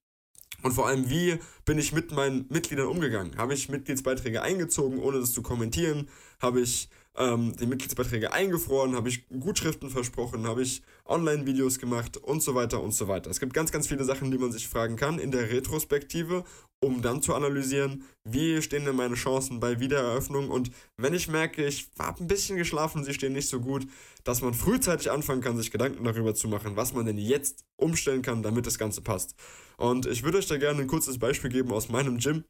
Und 0.61 0.73
vor 0.73 0.87
allem, 0.87 1.09
wie 1.09 1.39
bin 1.65 1.77
ich 1.77 1.93
mit 1.93 2.11
meinen 2.11 2.45
Mitgliedern 2.49 2.87
umgegangen? 2.87 3.37
Habe 3.37 3.53
ich 3.53 3.69
Mitgliedsbeiträge 3.69 4.41
eingezogen, 4.41 4.99
ohne 4.99 5.19
das 5.19 5.33
zu 5.33 5.41
kommentieren? 5.41 6.07
Habe 6.39 6.61
ich 6.61 6.89
ähm, 7.17 7.55
die 7.57 7.65
Mitgliedsbeiträge 7.65 8.31
eingefroren? 8.31 8.95
Habe 8.95 9.09
ich 9.09 9.27
Gutschriften 9.29 9.89
versprochen? 9.89 10.47
Habe 10.47 10.61
ich 10.61 10.81
Online-Videos 11.05 11.79
gemacht? 11.79 12.17
Und 12.17 12.41
so 12.41 12.55
weiter 12.55 12.81
und 12.81 12.93
so 12.93 13.07
weiter. 13.07 13.29
Es 13.29 13.39
gibt 13.39 13.53
ganz, 13.53 13.71
ganz 13.71 13.87
viele 13.87 14.03
Sachen, 14.03 14.31
die 14.31 14.37
man 14.37 14.51
sich 14.51 14.67
fragen 14.67 14.95
kann 14.95 15.19
in 15.19 15.31
der 15.31 15.49
Retrospektive, 15.49 16.43
um 16.79 17.01
dann 17.01 17.21
zu 17.21 17.35
analysieren, 17.35 18.03
wie 18.23 18.61
stehen 18.61 18.85
denn 18.85 18.95
meine 18.95 19.15
Chancen 19.15 19.59
bei 19.59 19.79
Wiedereröffnung? 19.79 20.49
Und 20.49 20.71
wenn 20.97 21.13
ich 21.13 21.27
merke, 21.27 21.65
ich 21.65 21.89
habe 21.99 22.23
ein 22.23 22.27
bisschen 22.27 22.57
geschlafen, 22.57 23.03
sie 23.03 23.13
stehen 23.13 23.33
nicht 23.33 23.49
so 23.49 23.59
gut, 23.59 23.85
dass 24.23 24.41
man 24.41 24.53
frühzeitig 24.53 25.11
anfangen 25.11 25.41
kann, 25.41 25.57
sich 25.57 25.71
Gedanken 25.71 26.03
darüber 26.03 26.33
zu 26.33 26.47
machen, 26.47 26.75
was 26.75 26.93
man 26.93 27.05
denn 27.05 27.17
jetzt 27.17 27.65
umstellen 27.75 28.21
kann, 28.21 28.43
damit 28.43 28.65
das 28.65 28.77
Ganze 28.77 29.01
passt. 29.01 29.35
Und 29.77 30.05
ich 30.05 30.23
würde 30.23 30.37
euch 30.37 30.47
da 30.47 30.57
gerne 30.57 30.81
ein 30.81 30.87
kurzes 30.87 31.19
Beispiel 31.19 31.49
geben 31.49 31.71
aus 31.71 31.89
meinem 31.89 32.17
Gym, 32.17 32.45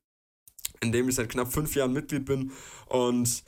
in 0.82 0.92
dem 0.92 1.10
ich 1.10 1.16
seit 1.16 1.30
knapp 1.30 1.52
fünf 1.52 1.76
Jahren 1.76 1.94
Mitglied 1.94 2.26
bin. 2.26 2.52
Und 2.88 3.44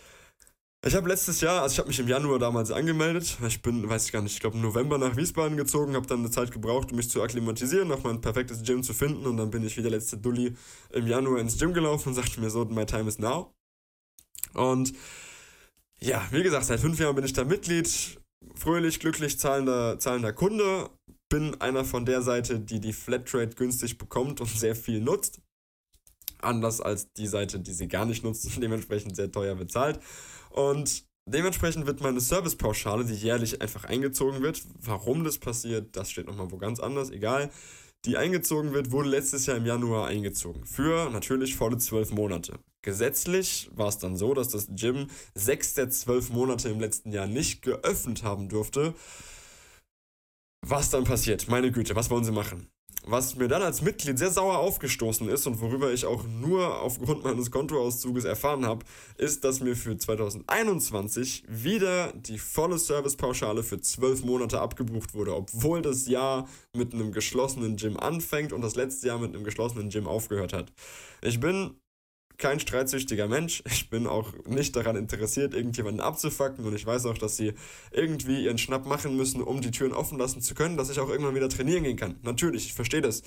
ich 0.85 0.95
habe 0.95 1.07
letztes 1.07 1.39
Jahr, 1.39 1.61
also 1.61 1.73
ich 1.73 1.79
habe 1.79 1.87
mich 1.87 1.99
im 1.99 2.07
Januar 2.07 2.39
damals 2.39 2.71
angemeldet. 2.71 3.37
Ich 3.47 3.61
bin, 3.61 3.87
weiß 3.87 4.05
ich 4.05 4.11
gar 4.11 4.21
nicht, 4.21 4.33
ich 4.33 4.39
glaube 4.39 4.57
im 4.57 4.61
November 4.61 4.97
nach 4.97 5.15
Wiesbaden 5.15 5.55
gezogen, 5.55 5.95
habe 5.95 6.07
dann 6.07 6.19
eine 6.19 6.31
Zeit 6.31 6.51
gebraucht, 6.51 6.91
um 6.91 6.97
mich 6.97 7.09
zu 7.09 7.21
akklimatisieren, 7.21 7.87
noch 7.87 8.03
mein 8.03 8.19
perfektes 8.19 8.63
Gym 8.63 8.83
zu 8.83 8.93
finden. 8.93 9.25
Und 9.25 9.37
dann 9.37 9.49
bin 9.49 9.65
ich 9.65 9.77
wie 9.77 9.81
der 9.81 9.91
letzte 9.91 10.17
Dulli 10.17 10.55
im 10.91 11.07
Januar 11.07 11.39
ins 11.39 11.57
Gym 11.57 11.73
gelaufen 11.73 12.09
und 12.09 12.15
sagte 12.15 12.41
mir 12.41 12.49
so, 12.49 12.65
my 12.65 12.85
time 12.85 13.07
is 13.07 13.17
now. 13.17 13.53
Und 14.53 14.93
ja, 15.99 16.21
wie 16.31 16.43
gesagt, 16.43 16.65
seit 16.65 16.81
fünf 16.81 16.99
Jahren 16.99 17.15
bin 17.15 17.23
ich 17.23 17.33
da 17.33 17.45
Mitglied. 17.45 18.19
Fröhlich, 18.55 18.99
glücklich, 18.99 19.39
zahlender, 19.39 19.97
zahlender 19.99 20.33
Kunde 20.33 20.89
bin 21.29 21.59
einer 21.61 21.85
von 21.85 22.05
der 22.05 22.21
Seite, 22.21 22.59
die 22.59 22.79
die 22.79 22.93
Flatrate 22.93 23.55
günstig 23.55 23.97
bekommt 23.97 24.41
und 24.41 24.49
sehr 24.49 24.75
viel 24.75 24.99
nutzt. 24.99 25.39
Anders 26.39 26.81
als 26.81 27.11
die 27.13 27.25
Seite, 27.25 27.59
die 27.59 27.71
sie 27.71 27.87
gar 27.87 28.05
nicht 28.05 28.23
nutzt 28.23 28.45
und 28.45 28.61
dementsprechend 28.61 29.15
sehr 29.15 29.31
teuer 29.31 29.55
bezahlt. 29.55 29.99
Und 30.53 31.05
dementsprechend 31.25 31.87
wird 31.87 32.01
meine 32.01 32.19
Servicepauschale, 32.19 33.05
die 33.05 33.15
jährlich 33.15 33.61
einfach 33.61 33.85
eingezogen 33.85 34.43
wird, 34.43 34.61
warum 34.79 35.23
das 35.23 35.39
passiert, 35.39 35.95
das 35.95 36.11
steht 36.11 36.27
nochmal 36.27 36.51
wo 36.51 36.57
ganz 36.57 36.79
anders, 36.79 37.09
egal. 37.09 37.49
die 38.05 38.17
eingezogen 38.17 38.73
wird, 38.73 38.91
wurde 38.91 39.09
letztes 39.09 39.45
Jahr 39.45 39.57
im 39.57 39.65
Januar 39.65 40.07
eingezogen. 40.07 40.65
Für 40.65 41.09
natürlich 41.09 41.55
volle 41.55 41.77
zwölf 41.77 42.11
Monate. 42.11 42.59
Gesetzlich 42.83 43.71
war 43.73 43.87
es 43.87 43.97
dann 43.97 44.17
so, 44.17 44.33
dass 44.33 44.49
das 44.49 44.67
Gym 44.69 45.07
sechs 45.33 45.73
der 45.73 45.89
zwölf 45.89 46.29
Monate 46.29 46.67
im 46.69 46.81
letzten 46.81 47.13
Jahr 47.13 47.27
nicht 47.27 47.61
geöffnet 47.61 48.23
haben 48.23 48.49
durfte. 48.49 48.93
Was 50.61 50.89
dann 50.89 51.05
passiert? 51.05 51.47
Meine 51.47 51.71
Güte, 51.71 51.95
was 51.95 52.09
wollen 52.09 52.25
sie 52.25 52.33
machen? 52.33 52.67
Was 53.05 53.35
mir 53.35 53.49
dann 53.49 53.61
als 53.61 53.81
Mitglied 53.81 54.17
sehr 54.17 54.31
sauer 54.31 54.59
aufgestoßen 54.59 55.27
ist 55.27 55.45
und 55.45 55.59
worüber 55.59 55.91
ich 55.91 56.05
auch 56.05 56.23
nur 56.25 56.81
aufgrund 56.81 57.25
meines 57.25 57.51
Kontoauszuges 57.51 58.23
erfahren 58.23 58.65
habe, 58.65 58.85
ist, 59.17 59.43
dass 59.43 59.59
mir 59.59 59.75
für 59.75 59.97
2021 59.97 61.43
wieder 61.49 62.13
die 62.13 62.39
volle 62.39 62.77
Servicepauschale 62.77 63.63
für 63.63 63.81
zwölf 63.81 64.23
Monate 64.23 64.61
abgebucht 64.61 65.13
wurde, 65.13 65.35
obwohl 65.35 65.81
das 65.81 66.07
Jahr 66.07 66.47
mit 66.73 66.93
einem 66.93 67.11
geschlossenen 67.11 67.75
Gym 67.75 67.97
anfängt 67.97 68.53
und 68.53 68.61
das 68.61 68.75
letzte 68.75 69.07
Jahr 69.07 69.19
mit 69.19 69.35
einem 69.35 69.43
geschlossenen 69.43 69.89
Gym 69.89 70.07
aufgehört 70.07 70.53
hat. 70.53 70.71
Ich 71.21 71.41
bin 71.41 71.75
kein 72.43 72.59
streitsüchtiger 72.59 73.27
Mensch. 73.27 73.63
Ich 73.73 73.89
bin 73.89 74.05
auch 74.05 74.33
nicht 74.45 74.75
daran 74.75 74.95
interessiert, 74.95 75.53
irgendjemanden 75.53 76.01
abzufacken 76.01 76.65
und 76.65 76.75
ich 76.75 76.85
weiß 76.85 77.05
auch, 77.05 77.17
dass 77.17 77.37
sie 77.37 77.53
irgendwie 77.91 78.43
ihren 78.43 78.57
Schnapp 78.57 78.85
machen 78.85 79.15
müssen, 79.15 79.41
um 79.41 79.61
die 79.61 79.71
Türen 79.71 79.93
offen 79.93 80.17
lassen 80.17 80.41
zu 80.41 80.53
können, 80.53 80.75
dass 80.77 80.89
ich 80.89 80.99
auch 80.99 81.09
irgendwann 81.09 81.35
wieder 81.35 81.49
trainieren 81.49 81.83
gehen 81.83 81.95
kann. 81.95 82.15
Natürlich, 82.23 82.65
ich 82.65 82.73
verstehe 82.73 83.01
das. 83.01 83.23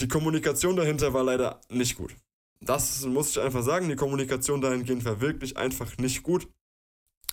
Die 0.00 0.08
Kommunikation 0.08 0.76
dahinter 0.76 1.14
war 1.14 1.24
leider 1.24 1.60
nicht 1.68 1.96
gut. 1.96 2.14
Das 2.60 3.04
muss 3.06 3.30
ich 3.30 3.40
einfach 3.40 3.62
sagen. 3.62 3.88
Die 3.88 3.96
Kommunikation 3.96 4.60
dahingehend 4.60 5.04
war 5.04 5.20
wirklich 5.20 5.56
einfach 5.56 5.96
nicht 5.98 6.22
gut. 6.22 6.48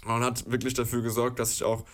Und 0.05 0.23
hat 0.23 0.49
wirklich 0.49 0.73
dafür 0.73 1.01
gesorgt, 1.01 1.39
dass 1.39 1.53
ich 1.53 1.63
auch 1.63 1.85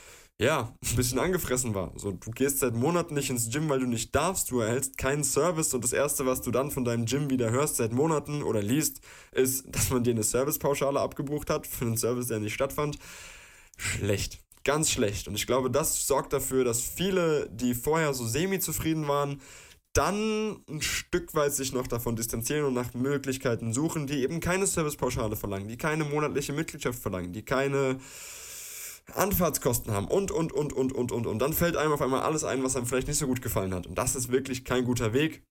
ja, 0.42 0.74
ein 0.82 0.96
bisschen 0.96 1.20
angefressen 1.20 1.76
war. 1.76 1.92
So, 1.98 2.12
du 2.14 2.32
gehst 2.32 2.60
seit 2.60 2.74
Monaten 2.74 3.14
nicht 3.14 3.30
ins 3.30 3.50
Gym, 3.50 3.68
weil 3.68 3.82
du 3.82 3.88
nicht 3.88 4.16
darfst, 4.16 4.52
du 4.52 4.62
erhältst 4.62 4.98
keinen 4.98 5.26
Service 5.26 5.74
und 5.74 5.84
das 5.84 5.92
Erste, 5.92 6.26
was 6.26 6.42
du 6.42 6.52
dann 6.52 6.72
von 6.72 6.86
deinem 6.86 7.06
Gym 7.06 7.30
wieder 7.30 7.52
hörst 7.52 7.76
seit 7.76 7.92
Monaten 7.92 8.42
oder 8.42 8.62
liest, 8.62 9.02
ist, 9.34 9.66
dass 9.76 9.90
man 9.90 10.04
dir 10.04 10.12
eine 10.12 10.24
Servicepauschale 10.24 11.00
abgebucht 11.00 11.50
hat 11.50 11.68
für 11.68 11.86
einen 11.86 11.98
Service, 11.98 12.28
der 12.28 12.40
nicht 12.40 12.54
stattfand. 12.54 12.98
Schlecht. 13.78 14.40
Ganz 14.64 14.92
schlecht. 14.92 15.28
Und 15.28 15.36
ich 15.36 15.46
glaube, 15.46 15.70
das 15.72 16.08
sorgt 16.08 16.32
dafür, 16.32 16.64
dass 16.64 16.82
viele, 16.82 17.50
die 17.50 17.74
vorher 17.74 18.14
so 18.14 18.26
semi-zufrieden 18.26 19.08
waren, 19.08 19.42
dann 19.94 20.64
ein 20.70 20.82
Stück 20.82 21.34
weit 21.34 21.54
sich 21.54 21.74
noch 21.74 21.88
davon 21.88 22.16
distanzieren 22.16 22.66
und 22.66 22.74
nach 22.74 22.94
Möglichkeiten 22.94 23.74
suchen, 23.74 24.06
die 24.06 24.22
eben 24.22 24.40
keine 24.40 24.68
Servicepauschale 24.68 25.36
verlangen, 25.36 25.68
die 25.68 25.78
keine 25.78 26.04
monatliche 26.04 26.54
Mitgliedschaft 26.54 27.00
verlangen, 27.00 27.34
die 27.34 27.44
keine 27.44 28.00
Anfahrtskosten 29.12 29.94
haben 29.94 30.08
und, 30.08 30.32
und, 30.32 30.52
und, 30.52 30.74
und, 30.74 30.92
und, 30.94 31.12
und. 31.12 31.28
Und 31.28 31.40
dann 31.40 31.54
fällt 31.54 31.76
einem 31.76 31.92
auf 31.92 32.02
einmal 32.02 32.22
alles 32.22 32.44
ein, 32.44 32.64
was 32.64 32.76
einem 32.76 32.86
vielleicht 32.86 33.08
nicht 33.08 33.18
so 33.18 33.28
gut 33.28 33.42
gefallen 33.42 33.74
hat. 33.74 33.88
Und 33.88 33.98
das 33.98 34.16
ist 34.16 34.32
wirklich 34.32 34.66
kein 34.66 34.86
guter 34.86 35.14
Weg. 35.14 35.44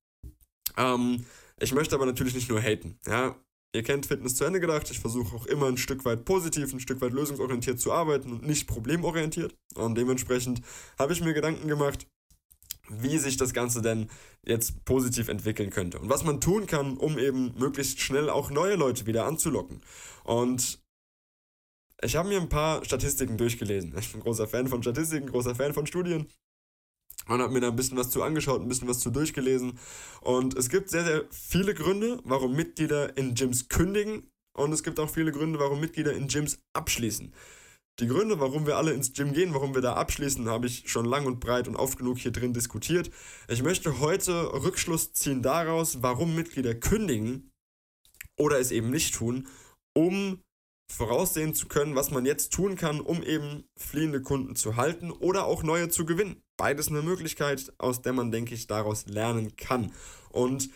Ähm, 0.76 1.24
ich 1.60 1.74
möchte 1.74 1.94
aber 1.94 2.06
natürlich 2.06 2.34
nicht 2.34 2.48
nur 2.48 2.60
haten. 2.60 2.98
Ja? 3.06 3.36
Ihr 3.74 3.82
kennt 3.82 4.06
Fitness 4.06 4.36
zu 4.36 4.44
Ende 4.44 4.60
gedacht. 4.60 4.90
Ich 4.90 5.00
versuche 5.00 5.36
auch 5.36 5.46
immer 5.46 5.66
ein 5.66 5.76
Stück 5.76 6.04
weit 6.04 6.24
positiv, 6.24 6.72
ein 6.72 6.80
Stück 6.80 7.00
weit 7.00 7.12
lösungsorientiert 7.12 7.78
zu 7.78 7.92
arbeiten 7.92 8.32
und 8.32 8.46
nicht 8.46 8.66
problemorientiert. 8.66 9.54
Und 9.74 9.96
dementsprechend 9.96 10.62
habe 10.98 11.12
ich 11.12 11.20
mir 11.20 11.34
Gedanken 11.34 11.68
gemacht, 11.68 12.06
wie 12.88 13.18
sich 13.18 13.36
das 13.36 13.52
Ganze 13.52 13.82
denn 13.82 14.08
jetzt 14.44 14.84
positiv 14.86 15.28
entwickeln 15.28 15.68
könnte 15.68 15.98
und 15.98 16.08
was 16.08 16.24
man 16.24 16.40
tun 16.40 16.66
kann, 16.66 16.96
um 16.96 17.18
eben 17.18 17.52
möglichst 17.58 18.00
schnell 18.00 18.30
auch 18.30 18.50
neue 18.50 18.76
Leute 18.76 19.06
wieder 19.06 19.26
anzulocken. 19.26 19.82
Und 20.24 20.80
ich 22.02 22.16
habe 22.16 22.28
mir 22.28 22.40
ein 22.40 22.48
paar 22.48 22.84
Statistiken 22.84 23.36
durchgelesen. 23.36 23.96
Ich 23.98 24.12
bin 24.12 24.20
großer 24.20 24.46
Fan 24.46 24.68
von 24.68 24.82
Statistiken, 24.82 25.26
großer 25.28 25.54
Fan 25.54 25.74
von 25.74 25.86
Studien. 25.86 26.28
Und 27.26 27.42
habe 27.42 27.52
mir 27.52 27.60
da 27.60 27.68
ein 27.68 27.76
bisschen 27.76 27.98
was 27.98 28.10
zu 28.10 28.22
angeschaut, 28.22 28.62
ein 28.62 28.68
bisschen 28.68 28.88
was 28.88 29.00
zu 29.00 29.10
durchgelesen. 29.10 29.78
Und 30.20 30.56
es 30.56 30.68
gibt 30.68 30.88
sehr, 30.88 31.04
sehr 31.04 31.24
viele 31.30 31.74
Gründe, 31.74 32.20
warum 32.24 32.54
Mitglieder 32.54 33.16
in 33.18 33.34
Gyms 33.34 33.68
kündigen. 33.68 34.30
Und 34.56 34.72
es 34.72 34.82
gibt 34.82 34.98
auch 34.98 35.10
viele 35.10 35.32
Gründe, 35.32 35.58
warum 35.58 35.80
Mitglieder 35.80 36.12
in 36.12 36.28
Gyms 36.28 36.58
abschließen. 36.72 37.34
Die 38.00 38.06
Gründe, 38.06 38.38
warum 38.38 38.66
wir 38.66 38.76
alle 38.76 38.92
ins 38.92 39.12
Gym 39.12 39.32
gehen, 39.32 39.52
warum 39.54 39.74
wir 39.74 39.82
da 39.82 39.94
abschließen, 39.94 40.48
habe 40.48 40.68
ich 40.68 40.88
schon 40.88 41.04
lang 41.04 41.26
und 41.26 41.40
breit 41.40 41.66
und 41.66 41.74
oft 41.74 41.98
genug 41.98 42.18
hier 42.18 42.30
drin 42.30 42.54
diskutiert. 42.54 43.10
Ich 43.48 43.62
möchte 43.64 43.98
heute 43.98 44.52
Rückschluss 44.52 45.12
ziehen 45.12 45.42
daraus, 45.42 46.00
warum 46.00 46.36
Mitglieder 46.36 46.76
kündigen 46.76 47.50
oder 48.38 48.60
es 48.60 48.70
eben 48.70 48.90
nicht 48.90 49.16
tun, 49.16 49.48
um 49.96 50.40
voraussehen 50.90 51.54
zu 51.54 51.68
können, 51.68 51.94
was 51.94 52.10
man 52.10 52.26
jetzt 52.26 52.52
tun 52.52 52.76
kann, 52.76 53.00
um 53.00 53.22
eben 53.22 53.64
fliehende 53.76 54.22
Kunden 54.22 54.56
zu 54.56 54.76
halten 54.76 55.10
oder 55.10 55.44
auch 55.46 55.62
neue 55.62 55.88
zu 55.88 56.06
gewinnen. 56.06 56.42
Beides 56.56 56.88
eine 56.88 57.02
Möglichkeit, 57.02 57.72
aus 57.78 58.02
der 58.02 58.12
man, 58.12 58.30
denke 58.30 58.54
ich, 58.54 58.66
daraus 58.66 59.06
lernen 59.06 59.56
kann. 59.56 59.92
Und 60.30 60.70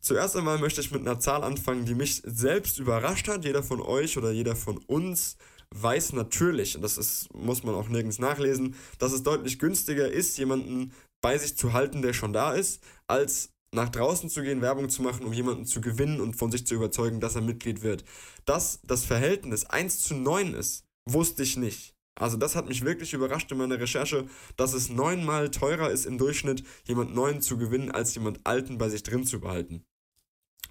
zuerst 0.00 0.36
einmal 0.36 0.58
möchte 0.58 0.80
ich 0.80 0.90
mit 0.90 1.00
einer 1.00 1.20
Zahl 1.20 1.42
anfangen, 1.42 1.86
die 1.86 1.94
mich 1.94 2.22
selbst 2.24 2.78
überrascht 2.78 3.28
hat. 3.28 3.44
Jeder 3.44 3.62
von 3.62 3.80
euch 3.80 4.18
oder 4.18 4.30
jeder 4.30 4.56
von 4.56 4.78
uns 4.78 5.36
weiß 5.74 6.12
natürlich, 6.12 6.76
und 6.76 6.82
das 6.82 6.98
ist, 6.98 7.32
muss 7.34 7.62
man 7.62 7.74
auch 7.74 7.88
nirgends 7.88 8.18
nachlesen, 8.18 8.74
dass 8.98 9.12
es 9.12 9.22
deutlich 9.22 9.58
günstiger 9.58 10.10
ist, 10.10 10.38
jemanden 10.38 10.92
bei 11.20 11.38
sich 11.38 11.56
zu 11.56 11.72
halten, 11.72 12.02
der 12.02 12.12
schon 12.12 12.32
da 12.32 12.52
ist, 12.52 12.82
als 13.08 13.50
nach 13.76 13.90
draußen 13.90 14.28
zu 14.28 14.42
gehen, 14.42 14.62
Werbung 14.62 14.88
zu 14.88 15.02
machen, 15.02 15.24
um 15.24 15.32
jemanden 15.32 15.66
zu 15.66 15.80
gewinnen 15.80 16.20
und 16.20 16.34
von 16.34 16.50
sich 16.50 16.66
zu 16.66 16.74
überzeugen, 16.74 17.20
dass 17.20 17.36
er 17.36 17.42
Mitglied 17.42 17.82
wird. 17.82 18.04
Dass 18.44 18.80
das 18.82 19.04
Verhältnis 19.04 19.66
1 19.66 20.00
zu 20.00 20.14
9 20.14 20.54
ist, 20.54 20.84
wusste 21.04 21.42
ich 21.44 21.56
nicht. 21.56 21.94
Also 22.18 22.38
das 22.38 22.56
hat 22.56 22.66
mich 22.66 22.84
wirklich 22.84 23.12
überrascht 23.12 23.52
in 23.52 23.58
meiner 23.58 23.78
Recherche, 23.78 24.26
dass 24.56 24.72
es 24.72 24.88
neunmal 24.88 25.50
teurer 25.50 25.90
ist 25.90 26.06
im 26.06 26.16
Durchschnitt, 26.16 26.64
jemand 26.84 27.14
Neuen 27.14 27.42
zu 27.42 27.58
gewinnen, 27.58 27.90
als 27.90 28.14
jemand 28.14 28.40
Alten 28.44 28.78
bei 28.78 28.88
sich 28.88 29.02
drin 29.02 29.24
zu 29.24 29.40
behalten. 29.40 29.84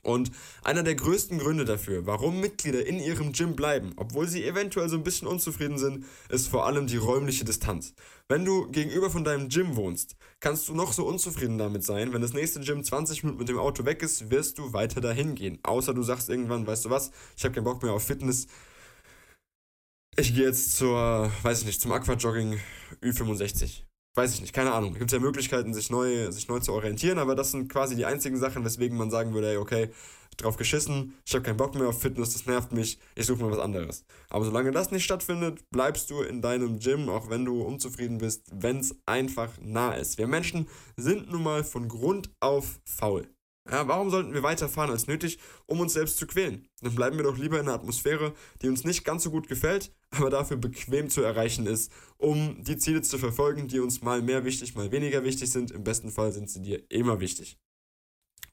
Und 0.05 0.29
einer 0.63 0.83
der 0.83 0.93
größten 0.93 1.39
Gründe 1.39 1.65
dafür, 1.65 2.05
warum 2.05 2.39
Mitglieder 2.39 2.85
in 2.85 2.99
ihrem 2.99 3.31
Gym 3.31 3.55
bleiben, 3.55 3.93
obwohl 3.97 4.27
sie 4.27 4.45
eventuell 4.45 4.87
so 4.87 4.95
ein 4.95 5.03
bisschen 5.03 5.27
unzufrieden 5.27 5.79
sind, 5.79 6.05
ist 6.29 6.47
vor 6.47 6.67
allem 6.67 6.85
die 6.85 6.97
räumliche 6.97 7.43
Distanz. 7.43 7.95
Wenn 8.29 8.45
du 8.45 8.69
gegenüber 8.69 9.09
von 9.09 9.23
deinem 9.23 9.49
Gym 9.49 9.75
wohnst, 9.75 10.15
kannst 10.39 10.69
du 10.69 10.75
noch 10.75 10.93
so 10.93 11.07
unzufrieden 11.07 11.57
damit 11.57 11.83
sein. 11.83 12.13
Wenn 12.13 12.21
das 12.21 12.33
nächste 12.33 12.59
Gym 12.59 12.83
20 12.83 13.23
Minuten 13.23 13.39
mit 13.39 13.49
dem 13.49 13.57
Auto 13.57 13.83
weg 13.85 14.03
ist, 14.03 14.29
wirst 14.29 14.59
du 14.59 14.73
weiter 14.73 15.01
dahin 15.01 15.33
gehen. 15.33 15.57
Außer 15.63 15.95
du 15.95 16.03
sagst 16.03 16.29
irgendwann, 16.29 16.67
weißt 16.67 16.85
du 16.85 16.91
was, 16.91 17.09
ich 17.35 17.43
habe 17.43 17.55
keinen 17.55 17.63
Bock 17.63 17.81
mehr 17.81 17.93
auf 17.93 18.03
Fitness. 18.03 18.45
Ich 20.17 20.35
gehe 20.35 20.45
jetzt 20.45 20.77
zur, 20.77 21.31
weiß 21.41 21.61
ich 21.61 21.65
nicht, 21.65 21.81
zum 21.81 21.91
Aquajogging 21.91 22.59
Ü65 23.01 23.84
weiß 24.15 24.33
ich 24.33 24.41
nicht, 24.41 24.53
keine 24.53 24.73
Ahnung. 24.73 24.93
Da 24.93 24.99
gibt 24.99 25.11
es 25.11 25.15
ja 25.15 25.19
Möglichkeiten, 25.19 25.73
sich 25.73 25.89
neu, 25.89 26.31
sich 26.31 26.47
neu 26.47 26.59
zu 26.59 26.73
orientieren, 26.73 27.19
aber 27.19 27.35
das 27.35 27.51
sind 27.51 27.71
quasi 27.71 27.95
die 27.95 28.05
einzigen 28.05 28.37
Sachen, 28.37 28.63
weswegen 28.65 28.97
man 28.97 29.11
sagen 29.11 29.33
würde, 29.33 29.51
ey, 29.51 29.57
okay, 29.57 29.89
drauf 30.37 30.57
geschissen, 30.57 31.13
ich 31.25 31.33
habe 31.33 31.43
keinen 31.43 31.57
Bock 31.57 31.75
mehr 31.75 31.87
auf 31.87 32.01
Fitness, 32.01 32.33
das 32.33 32.45
nervt 32.45 32.71
mich, 32.71 32.99
ich 33.15 33.25
suche 33.25 33.43
mal 33.43 33.51
was 33.51 33.59
anderes. 33.59 34.05
Aber 34.29 34.43
solange 34.45 34.71
das 34.71 34.91
nicht 34.91 35.03
stattfindet, 35.03 35.69
bleibst 35.69 36.09
du 36.09 36.21
in 36.21 36.41
deinem 36.41 36.79
Gym, 36.79 37.09
auch 37.09 37.29
wenn 37.29 37.45
du 37.45 37.61
unzufrieden 37.61 38.17
bist, 38.17 38.47
wenn 38.51 38.79
es 38.79 38.95
einfach 39.05 39.51
nah 39.61 39.93
ist. 39.93 40.17
Wir 40.17 40.27
Menschen 40.27 40.67
sind 40.97 41.31
nun 41.31 41.43
mal 41.43 41.63
von 41.63 41.87
Grund 41.87 42.29
auf 42.39 42.79
faul. 42.85 43.29
Ja, 43.69 43.87
warum 43.87 44.11
sollten 44.11 44.33
wir 44.33 44.43
weiterfahren 44.43 44.91
als 44.91 45.07
nötig, 45.07 45.39
um 45.65 45.79
uns 45.79 45.93
selbst 45.93 46.17
zu 46.17 46.27
quälen? 46.27 46.67
Dann 46.81 46.93
bleiben 46.93 47.17
wir 47.17 47.23
doch 47.23 47.37
lieber 47.37 47.59
in 47.59 47.67
einer 47.67 47.73
Atmosphäre, 47.73 48.33
die 48.61 48.69
uns 48.69 48.83
nicht 48.83 49.03
ganz 49.03 49.23
so 49.23 49.31
gut 49.31 49.47
gefällt, 49.47 49.91
aber 50.17 50.29
dafür 50.29 50.57
bequem 50.57 51.09
zu 51.09 51.21
erreichen 51.21 51.65
ist, 51.67 51.91
um 52.17 52.63
die 52.63 52.77
Ziele 52.77 53.01
zu 53.01 53.17
verfolgen, 53.17 53.67
die 53.67 53.79
uns 53.79 54.01
mal 54.01 54.21
mehr 54.21 54.45
wichtig, 54.45 54.75
mal 54.75 54.91
weniger 54.91 55.23
wichtig 55.23 55.51
sind. 55.51 55.71
Im 55.71 55.83
besten 55.83 56.11
Fall 56.11 56.31
sind 56.31 56.49
sie 56.49 56.61
dir 56.61 56.83
immer 56.89 57.19
wichtig. 57.19 57.57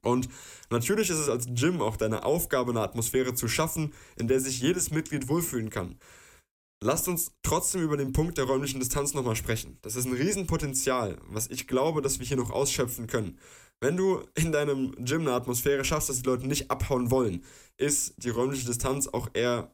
Und 0.05 0.29
natürlich 0.71 1.11
ist 1.11 1.19
es 1.19 1.29
als 1.29 1.47
Gym 1.47 1.81
auch 1.81 1.97
deine 1.97 2.25
Aufgabe, 2.25 2.73
eine 2.73 2.81
Atmosphäre 2.81 3.35
zu 3.35 3.47
schaffen, 3.47 3.93
in 4.17 4.27
der 4.27 4.41
sich 4.41 4.61
jedes 4.61 4.91
Mitglied 4.91 5.29
wohlfühlen 5.29 5.71
kann. 5.71 5.99
Lasst 6.83 7.07
uns 7.07 7.31
trotzdem 7.45 7.83
über 7.83 7.97
den 7.97 8.13
Punkt 8.13 8.39
der 8.39 8.45
räumlichen 8.47 8.81
Distanz 8.81 9.15
nochmal 9.15 9.37
sprechen. 9.37 9.79
Das 9.83 9.95
ist 9.95 10.05
ein 10.05 10.15
Riesenpotenzial, 10.15 11.17
was 11.29 11.47
ich 11.47 11.69
glaube, 11.69 12.03
dass 12.03 12.19
wir 12.19 12.27
hier 12.27 12.37
noch 12.37 12.51
ausschöpfen 12.51 13.07
können. 13.07 13.39
Wenn 13.81 13.97
du 13.97 14.25
in 14.35 14.51
deinem 14.51 14.93
Gym 15.05 15.23
eine 15.23 15.33
Atmosphäre 15.33 15.85
schaffst, 15.85 16.09
dass 16.09 16.23
die 16.23 16.29
Leute 16.29 16.49
nicht 16.49 16.73
abhauen 16.73 17.13
wollen, 17.13 17.45
ist 17.77 18.15
die 18.17 18.31
räumliche 18.31 18.67
Distanz 18.67 19.07
auch 19.07 19.29
eher 19.33 19.73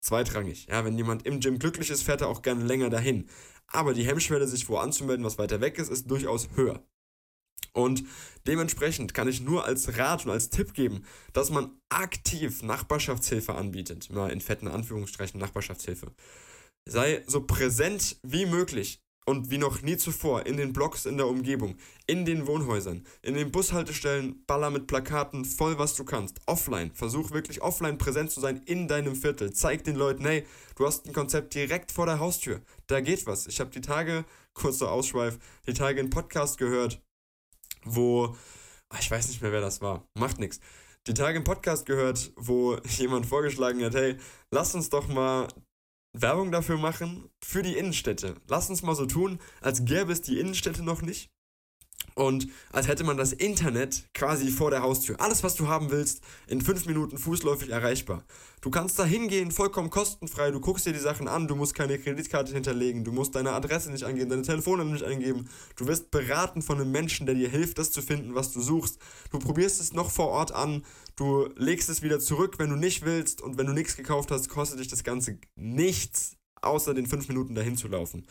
zweitrangig. 0.00 0.66
Ja, 0.66 0.84
wenn 0.84 0.96
jemand 0.96 1.26
im 1.26 1.40
Gym 1.40 1.58
glücklich 1.58 1.90
ist, 1.90 2.02
fährt 2.02 2.20
er 2.20 2.28
auch 2.28 2.42
gerne 2.42 2.64
länger 2.64 2.90
dahin. 2.90 3.28
Aber 3.66 3.94
die 3.94 4.06
Hemmschwelle, 4.06 4.46
sich 4.46 4.68
wo 4.68 4.78
anzumelden, 4.78 5.24
was 5.24 5.38
weiter 5.38 5.60
weg 5.60 5.78
ist, 5.78 5.90
ist 5.90 6.10
durchaus 6.10 6.48
höher. 6.54 6.82
Und 7.72 8.04
dementsprechend 8.46 9.14
kann 9.14 9.28
ich 9.28 9.40
nur 9.40 9.64
als 9.64 9.98
Rat 9.98 10.24
und 10.24 10.32
als 10.32 10.50
Tipp 10.50 10.74
geben, 10.74 11.04
dass 11.32 11.50
man 11.50 11.78
aktiv 11.90 12.62
Nachbarschaftshilfe 12.62 13.54
anbietet. 13.54 14.10
Mal 14.10 14.30
in 14.30 14.40
fetten 14.40 14.68
Anführungsstrichen 14.68 15.38
Nachbarschaftshilfe. 15.38 16.12
Sei 16.86 17.22
so 17.26 17.44
präsent 17.46 18.16
wie 18.22 18.46
möglich 18.46 19.02
und 19.28 19.50
wie 19.50 19.58
noch 19.58 19.82
nie 19.82 19.96
zuvor 19.96 20.46
in 20.46 20.56
den 20.56 20.72
Blocks 20.72 21.06
in 21.06 21.18
der 21.18 21.28
Umgebung, 21.28 21.76
in 22.06 22.24
den 22.24 22.46
Wohnhäusern, 22.46 23.06
in 23.22 23.34
den 23.34 23.52
Bushaltestellen, 23.52 24.44
baller 24.46 24.70
mit 24.70 24.86
Plakaten, 24.86 25.44
voll 25.44 25.78
was 25.78 25.94
du 25.94 26.04
kannst. 26.04 26.40
Offline, 26.46 26.92
versuch 26.94 27.30
wirklich 27.30 27.60
offline 27.62 27.98
präsent 27.98 28.30
zu 28.30 28.40
sein 28.40 28.62
in 28.64 28.88
deinem 28.88 29.14
Viertel. 29.14 29.52
Zeig 29.52 29.84
den 29.84 29.96
Leuten, 29.96 30.24
hey, 30.24 30.46
du 30.76 30.86
hast 30.86 31.06
ein 31.06 31.12
Konzept 31.12 31.54
direkt 31.54 31.92
vor 31.92 32.06
der 32.06 32.18
Haustür. 32.18 32.62
Da 32.86 33.00
geht 33.00 33.26
was. 33.26 33.46
Ich 33.46 33.60
habe 33.60 33.70
die 33.70 33.82
Tage, 33.82 34.24
kurzer 34.54 34.90
Ausschweif, 34.90 35.38
die 35.66 35.74
Tage 35.74 36.00
einen 36.00 36.10
Podcast 36.10 36.58
gehört 36.58 37.00
wo, 37.84 38.36
ah, 38.88 38.96
ich 39.00 39.10
weiß 39.10 39.28
nicht 39.28 39.42
mehr, 39.42 39.52
wer 39.52 39.60
das 39.60 39.80
war, 39.80 40.06
macht 40.14 40.38
nichts. 40.38 40.60
Die 41.06 41.14
Tage 41.14 41.38
im 41.38 41.44
Podcast 41.44 41.86
gehört, 41.86 42.32
wo 42.36 42.76
jemand 42.96 43.26
vorgeschlagen 43.26 43.84
hat, 43.84 43.94
hey, 43.94 44.16
lass 44.50 44.74
uns 44.74 44.90
doch 44.90 45.08
mal 45.08 45.48
Werbung 46.12 46.52
dafür 46.52 46.78
machen, 46.78 47.30
für 47.42 47.62
die 47.62 47.76
Innenstädte. 47.76 48.36
Lass 48.48 48.70
uns 48.70 48.82
mal 48.82 48.94
so 48.94 49.06
tun, 49.06 49.38
als 49.60 49.84
gäbe 49.84 50.12
es 50.12 50.22
die 50.22 50.38
Innenstädte 50.38 50.82
noch 50.82 51.02
nicht 51.02 51.30
und 52.14 52.48
als 52.72 52.88
hätte 52.88 53.04
man 53.04 53.16
das 53.16 53.32
Internet 53.32 54.04
quasi 54.14 54.50
vor 54.50 54.70
der 54.70 54.82
Haustür. 54.82 55.20
Alles, 55.20 55.42
was 55.42 55.54
du 55.54 55.68
haben 55.68 55.90
willst, 55.90 56.22
in 56.46 56.60
fünf 56.60 56.86
Minuten 56.86 57.18
fußläufig 57.18 57.70
erreichbar. 57.70 58.24
Du 58.60 58.70
kannst 58.70 58.98
da 58.98 59.04
hingehen, 59.04 59.52
vollkommen 59.52 59.88
kostenfrei. 59.88 60.50
Du 60.50 60.60
guckst 60.60 60.84
dir 60.84 60.92
die 60.92 60.98
Sachen 60.98 61.28
an, 61.28 61.46
du 61.46 61.54
musst 61.54 61.74
keine 61.74 61.98
Kreditkarte 61.98 62.52
hinterlegen, 62.52 63.04
du 63.04 63.12
musst 63.12 63.34
deine 63.34 63.52
Adresse 63.52 63.90
nicht 63.92 64.04
angeben, 64.04 64.30
deine 64.30 64.42
Telefonnummer 64.42 64.92
nicht 64.92 65.04
eingeben. 65.04 65.48
Du 65.76 65.86
wirst 65.86 66.10
beraten 66.10 66.62
von 66.62 66.80
einem 66.80 66.90
Menschen, 66.90 67.26
der 67.26 67.36
dir 67.36 67.48
hilft, 67.48 67.78
das 67.78 67.92
zu 67.92 68.02
finden, 68.02 68.34
was 68.34 68.52
du 68.52 68.60
suchst. 68.60 68.98
Du 69.30 69.38
probierst 69.38 69.80
es 69.80 69.92
noch 69.92 70.10
vor 70.10 70.28
Ort 70.28 70.52
an, 70.52 70.84
du 71.14 71.48
legst 71.56 71.88
es 71.88 72.02
wieder 72.02 72.18
zurück, 72.18 72.58
wenn 72.58 72.70
du 72.70 72.76
nicht 72.76 73.04
willst. 73.04 73.40
Und 73.40 73.58
wenn 73.58 73.66
du 73.66 73.72
nichts 73.72 73.96
gekauft 73.96 74.30
hast, 74.32 74.48
kostet 74.48 74.80
dich 74.80 74.88
das 74.88 75.04
Ganze 75.04 75.38
nichts, 75.54 76.36
außer 76.60 76.94
den 76.94 77.06
fünf 77.06 77.28
Minuten 77.28 77.54
dahin 77.54 77.76
zu 77.76 77.86
laufen. 77.86 78.26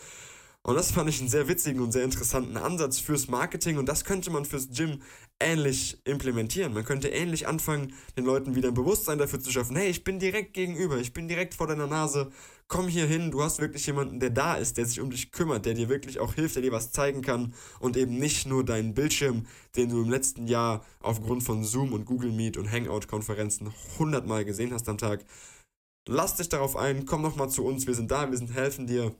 Und 0.67 0.75
das 0.75 0.91
fand 0.91 1.09
ich 1.09 1.21
einen 1.21 1.29
sehr 1.29 1.47
witzigen 1.47 1.81
und 1.81 1.93
sehr 1.93 2.03
interessanten 2.03 2.57
Ansatz 2.57 2.99
fürs 2.99 3.29
Marketing. 3.29 3.77
Und 3.77 3.87
das 3.87 4.03
könnte 4.03 4.29
man 4.31 4.43
fürs 4.43 4.67
Gym 4.67 5.01
ähnlich 5.39 5.97
implementieren. 6.03 6.73
Man 6.73 6.83
könnte 6.83 7.07
ähnlich 7.07 7.47
anfangen, 7.47 7.93
den 8.17 8.25
Leuten 8.25 8.53
wieder 8.53 8.67
ein 8.67 8.73
Bewusstsein 8.73 9.17
dafür 9.17 9.39
zu 9.39 9.49
schaffen, 9.49 9.77
hey, 9.77 9.89
ich 9.89 10.03
bin 10.03 10.19
direkt 10.19 10.53
gegenüber, 10.53 10.97
ich 10.97 11.13
bin 11.13 11.29
direkt 11.29 11.53
vor 11.53 11.67
deiner 11.67 11.87
Nase, 11.87 12.31
komm 12.67 12.89
hier 12.89 13.05
hin, 13.05 13.31
du 13.31 13.41
hast 13.41 13.61
wirklich 13.61 13.85
jemanden, 13.87 14.19
der 14.19 14.29
da 14.29 14.55
ist, 14.55 14.77
der 14.77 14.85
sich 14.85 14.99
um 14.99 15.09
dich 15.09 15.31
kümmert, 15.31 15.65
der 15.65 15.73
dir 15.73 15.87
wirklich 15.87 16.19
auch 16.19 16.33
hilft, 16.33 16.55
der 16.55 16.63
dir 16.63 16.73
was 16.73 16.91
zeigen 16.91 17.21
kann. 17.21 17.53
Und 17.79 17.95
eben 17.95 18.17
nicht 18.17 18.45
nur 18.45 18.65
deinen 18.65 18.93
Bildschirm, 18.93 19.45
den 19.77 19.87
du 19.87 20.01
im 20.01 20.09
letzten 20.09 20.47
Jahr 20.47 20.83
aufgrund 20.99 21.43
von 21.43 21.63
Zoom 21.63 21.93
und 21.93 22.03
Google 22.03 22.33
Meet 22.33 22.57
und 22.57 22.69
Hangout-Konferenzen 22.69 23.71
hundertmal 23.99 24.43
gesehen 24.43 24.73
hast 24.73 24.89
am 24.89 24.97
Tag. 24.97 25.23
Lass 26.09 26.35
dich 26.35 26.49
darauf 26.49 26.75
ein, 26.75 27.05
komm 27.05 27.21
noch 27.21 27.37
mal 27.37 27.47
zu 27.47 27.63
uns, 27.63 27.87
wir 27.87 27.95
sind 27.95 28.11
da, 28.11 28.29
wir 28.29 28.37
sind 28.37 28.53
helfen 28.53 28.85
dir 28.85 29.15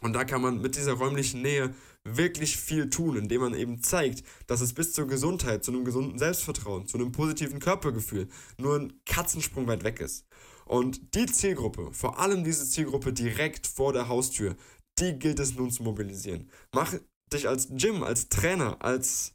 und 0.00 0.12
da 0.12 0.24
kann 0.24 0.42
man 0.42 0.60
mit 0.60 0.76
dieser 0.76 0.92
räumlichen 0.94 1.42
Nähe 1.42 1.74
wirklich 2.04 2.56
viel 2.56 2.88
tun, 2.90 3.16
indem 3.16 3.42
man 3.42 3.54
eben 3.54 3.82
zeigt, 3.82 4.22
dass 4.46 4.60
es 4.60 4.72
bis 4.72 4.92
zur 4.92 5.06
Gesundheit, 5.06 5.64
zu 5.64 5.72
einem 5.72 5.84
gesunden 5.84 6.18
Selbstvertrauen, 6.18 6.86
zu 6.86 6.96
einem 6.98 7.12
positiven 7.12 7.58
Körpergefühl 7.58 8.28
nur 8.58 8.76
ein 8.78 8.92
Katzensprung 9.04 9.66
weit 9.66 9.84
weg 9.84 10.00
ist. 10.00 10.26
Und 10.64 11.14
die 11.14 11.26
Zielgruppe, 11.26 11.92
vor 11.92 12.18
allem 12.18 12.44
diese 12.44 12.68
Zielgruppe 12.68 13.12
direkt 13.12 13.66
vor 13.66 13.92
der 13.92 14.08
Haustür, 14.08 14.56
die 14.98 15.18
gilt 15.18 15.40
es 15.40 15.54
nun 15.54 15.70
zu 15.70 15.82
mobilisieren. 15.82 16.50
Mach 16.74 16.94
dich 17.32 17.48
als 17.48 17.68
Gym, 17.70 18.02
als 18.02 18.28
Trainer, 18.28 18.76
als, 18.80 19.34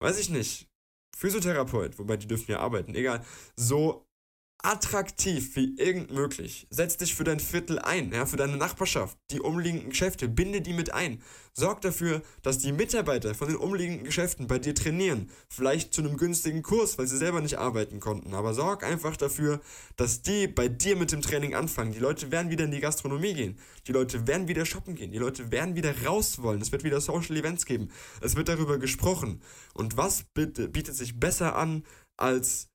weiß 0.00 0.18
ich 0.18 0.30
nicht, 0.30 0.68
Physiotherapeut, 1.16 1.98
wobei 1.98 2.16
die 2.16 2.28
dürfen 2.28 2.52
ja 2.52 2.60
arbeiten, 2.60 2.94
egal, 2.94 3.24
so 3.56 4.07
attraktiv 4.62 5.54
wie 5.54 5.76
irgend 5.76 6.10
möglich. 6.12 6.66
Setz 6.70 6.96
dich 6.96 7.14
für 7.14 7.24
dein 7.24 7.38
Viertel 7.40 7.78
ein, 7.78 8.12
ja, 8.12 8.26
für 8.26 8.36
deine 8.36 8.56
Nachbarschaft, 8.56 9.16
die 9.30 9.40
umliegenden 9.40 9.90
Geschäfte, 9.90 10.28
binde 10.28 10.60
die 10.60 10.72
mit 10.72 10.92
ein. 10.92 11.22
Sorg 11.52 11.80
dafür, 11.80 12.22
dass 12.42 12.58
die 12.58 12.72
Mitarbeiter 12.72 13.34
von 13.34 13.48
den 13.48 13.56
umliegenden 13.56 14.04
Geschäften 14.04 14.46
bei 14.46 14.58
dir 14.58 14.74
trainieren. 14.74 15.30
Vielleicht 15.48 15.92
zu 15.92 16.02
einem 16.02 16.16
günstigen 16.16 16.62
Kurs, 16.62 16.98
weil 16.98 17.06
sie 17.06 17.16
selber 17.16 17.40
nicht 17.40 17.58
arbeiten 17.58 17.98
konnten. 17.98 18.34
Aber 18.34 18.54
sorg 18.54 18.84
einfach 18.84 19.16
dafür, 19.16 19.60
dass 19.96 20.22
die 20.22 20.46
bei 20.46 20.68
dir 20.68 20.96
mit 20.96 21.10
dem 21.10 21.22
Training 21.22 21.54
anfangen. 21.54 21.92
Die 21.92 21.98
Leute 21.98 22.30
werden 22.30 22.50
wieder 22.50 22.64
in 22.64 22.70
die 22.70 22.80
Gastronomie 22.80 23.34
gehen. 23.34 23.58
Die 23.88 23.92
Leute 23.92 24.26
werden 24.28 24.46
wieder 24.46 24.66
shoppen 24.66 24.94
gehen. 24.94 25.10
Die 25.10 25.18
Leute 25.18 25.50
werden 25.50 25.74
wieder 25.74 26.04
raus 26.04 26.42
wollen. 26.42 26.60
Es 26.60 26.70
wird 26.70 26.84
wieder 26.84 27.00
Social 27.00 27.36
Events 27.36 27.66
geben. 27.66 27.90
Es 28.20 28.36
wird 28.36 28.48
darüber 28.48 28.78
gesprochen. 28.78 29.42
Und 29.74 29.96
was 29.96 30.24
bietet 30.34 30.94
sich 30.94 31.18
besser 31.18 31.56
an 31.56 31.84
als 32.16 32.68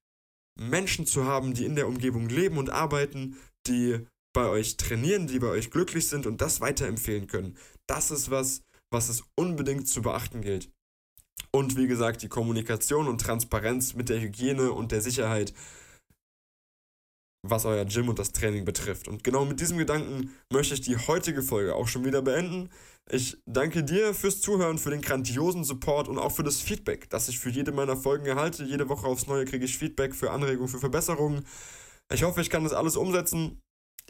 Menschen 0.56 1.06
zu 1.06 1.26
haben, 1.26 1.54
die 1.54 1.66
in 1.66 1.76
der 1.76 1.88
Umgebung 1.88 2.30
leben 2.30 2.58
und 2.58 2.70
arbeiten, 2.70 3.38
die 3.68 4.06
bei 4.34 4.48
euch 4.48 4.78
trainieren, 4.78 5.28
die 5.28 5.40
bei 5.40 5.48
euch 5.48 5.72
glücklich 5.72 6.08
sind 6.08 6.26
und 6.26 6.42
das 6.42 6.62
weiterempfehlen 6.62 7.28
können. 7.28 7.58
Das 7.88 8.12
ist 8.12 8.32
was, 8.32 8.64
was 8.92 9.10
es 9.10 9.24
unbedingt 9.36 9.88
zu 9.88 10.02
beachten 10.02 10.42
gilt. 10.42 10.70
Und 11.52 11.78
wie 11.78 11.88
gesagt, 11.88 12.24
die 12.24 12.30
Kommunikation 12.30 13.08
und 13.08 13.22
Transparenz 13.22 13.94
mit 13.94 14.10
der 14.10 14.20
Hygiene 14.20 14.72
und 14.72 14.92
der 14.92 15.02
Sicherheit 15.02 15.54
was 17.44 17.66
euer 17.66 17.86
Gym 17.86 18.10
und 18.10 18.20
das 18.20 18.32
Training 18.32 18.66
betrifft. 18.66 19.08
Und 19.08 19.24
genau 19.24 19.46
mit 19.46 19.60
diesem 19.60 19.78
Gedanken 19.78 20.32
möchte 20.52 20.74
ich 20.74 20.82
die 20.82 20.98
heutige 20.98 21.42
Folge 21.42 21.76
auch 21.76 21.88
schon 21.88 22.06
wieder 22.06 22.22
beenden. 22.22 22.70
Ich 23.10 23.38
danke 23.46 23.84
dir 23.84 24.14
fürs 24.14 24.40
Zuhören, 24.40 24.78
für 24.78 24.90
den 24.90 25.02
grandiosen 25.02 25.66
Support 25.66 26.08
und 26.08 26.18
auch 26.18 26.32
für 26.32 26.44
das 26.44 26.62
Feedback, 26.62 27.10
das 27.10 27.28
ich 27.28 27.38
für 27.38 27.50
jede 27.50 27.74
meiner 27.74 27.98
Folgen 27.98 28.26
erhalte. 28.26 28.64
Jede 28.64 28.88
Woche 28.88 29.06
aufs 29.06 29.28
Neue 29.28 29.44
kriege 29.44 29.66
ich 29.66 29.78
Feedback 29.78 30.16
für 30.16 30.32
Anregungen, 30.32 30.70
für 30.70 30.80
Verbesserungen. 30.80 31.46
Ich 32.12 32.24
hoffe, 32.24 32.40
ich 32.40 32.50
kann 32.50 32.64
das 32.64 32.74
alles 32.74 32.96
umsetzen. 32.96 33.60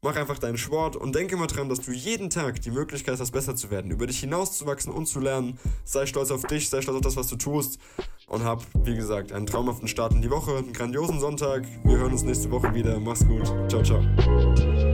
Mach 0.00 0.14
einfach 0.14 0.38
deinen 0.38 0.58
Sport 0.58 0.94
und 0.94 1.12
denke 1.16 1.36
mal 1.36 1.48
dran, 1.48 1.68
dass 1.68 1.80
du 1.80 1.90
jeden 1.90 2.30
Tag 2.30 2.62
die 2.62 2.70
Möglichkeit 2.70 3.18
hast, 3.18 3.32
besser 3.32 3.56
zu 3.56 3.72
werden, 3.72 3.90
über 3.90 4.06
dich 4.06 4.20
hinauszuwachsen 4.20 4.92
und 4.92 5.06
zu 5.06 5.18
lernen. 5.18 5.58
Sei 5.84 6.06
stolz 6.06 6.30
auf 6.30 6.44
dich, 6.44 6.68
sei 6.68 6.82
stolz 6.82 6.98
auf 6.98 7.02
das, 7.02 7.16
was 7.16 7.26
du 7.26 7.34
tust 7.34 7.80
und 8.28 8.44
hab, 8.44 8.64
wie 8.84 8.94
gesagt, 8.94 9.32
einen 9.32 9.46
traumhaften 9.46 9.88
Start 9.88 10.12
in 10.12 10.22
die 10.22 10.30
Woche, 10.30 10.56
einen 10.56 10.72
grandiosen 10.72 11.18
Sonntag. 11.18 11.66
Wir 11.82 11.98
hören 11.98 12.12
uns 12.12 12.22
nächste 12.22 12.48
Woche 12.52 12.72
wieder. 12.74 13.00
Mach's 13.00 13.26
gut. 13.26 13.46
Ciao, 13.68 13.82
ciao. 13.82 14.87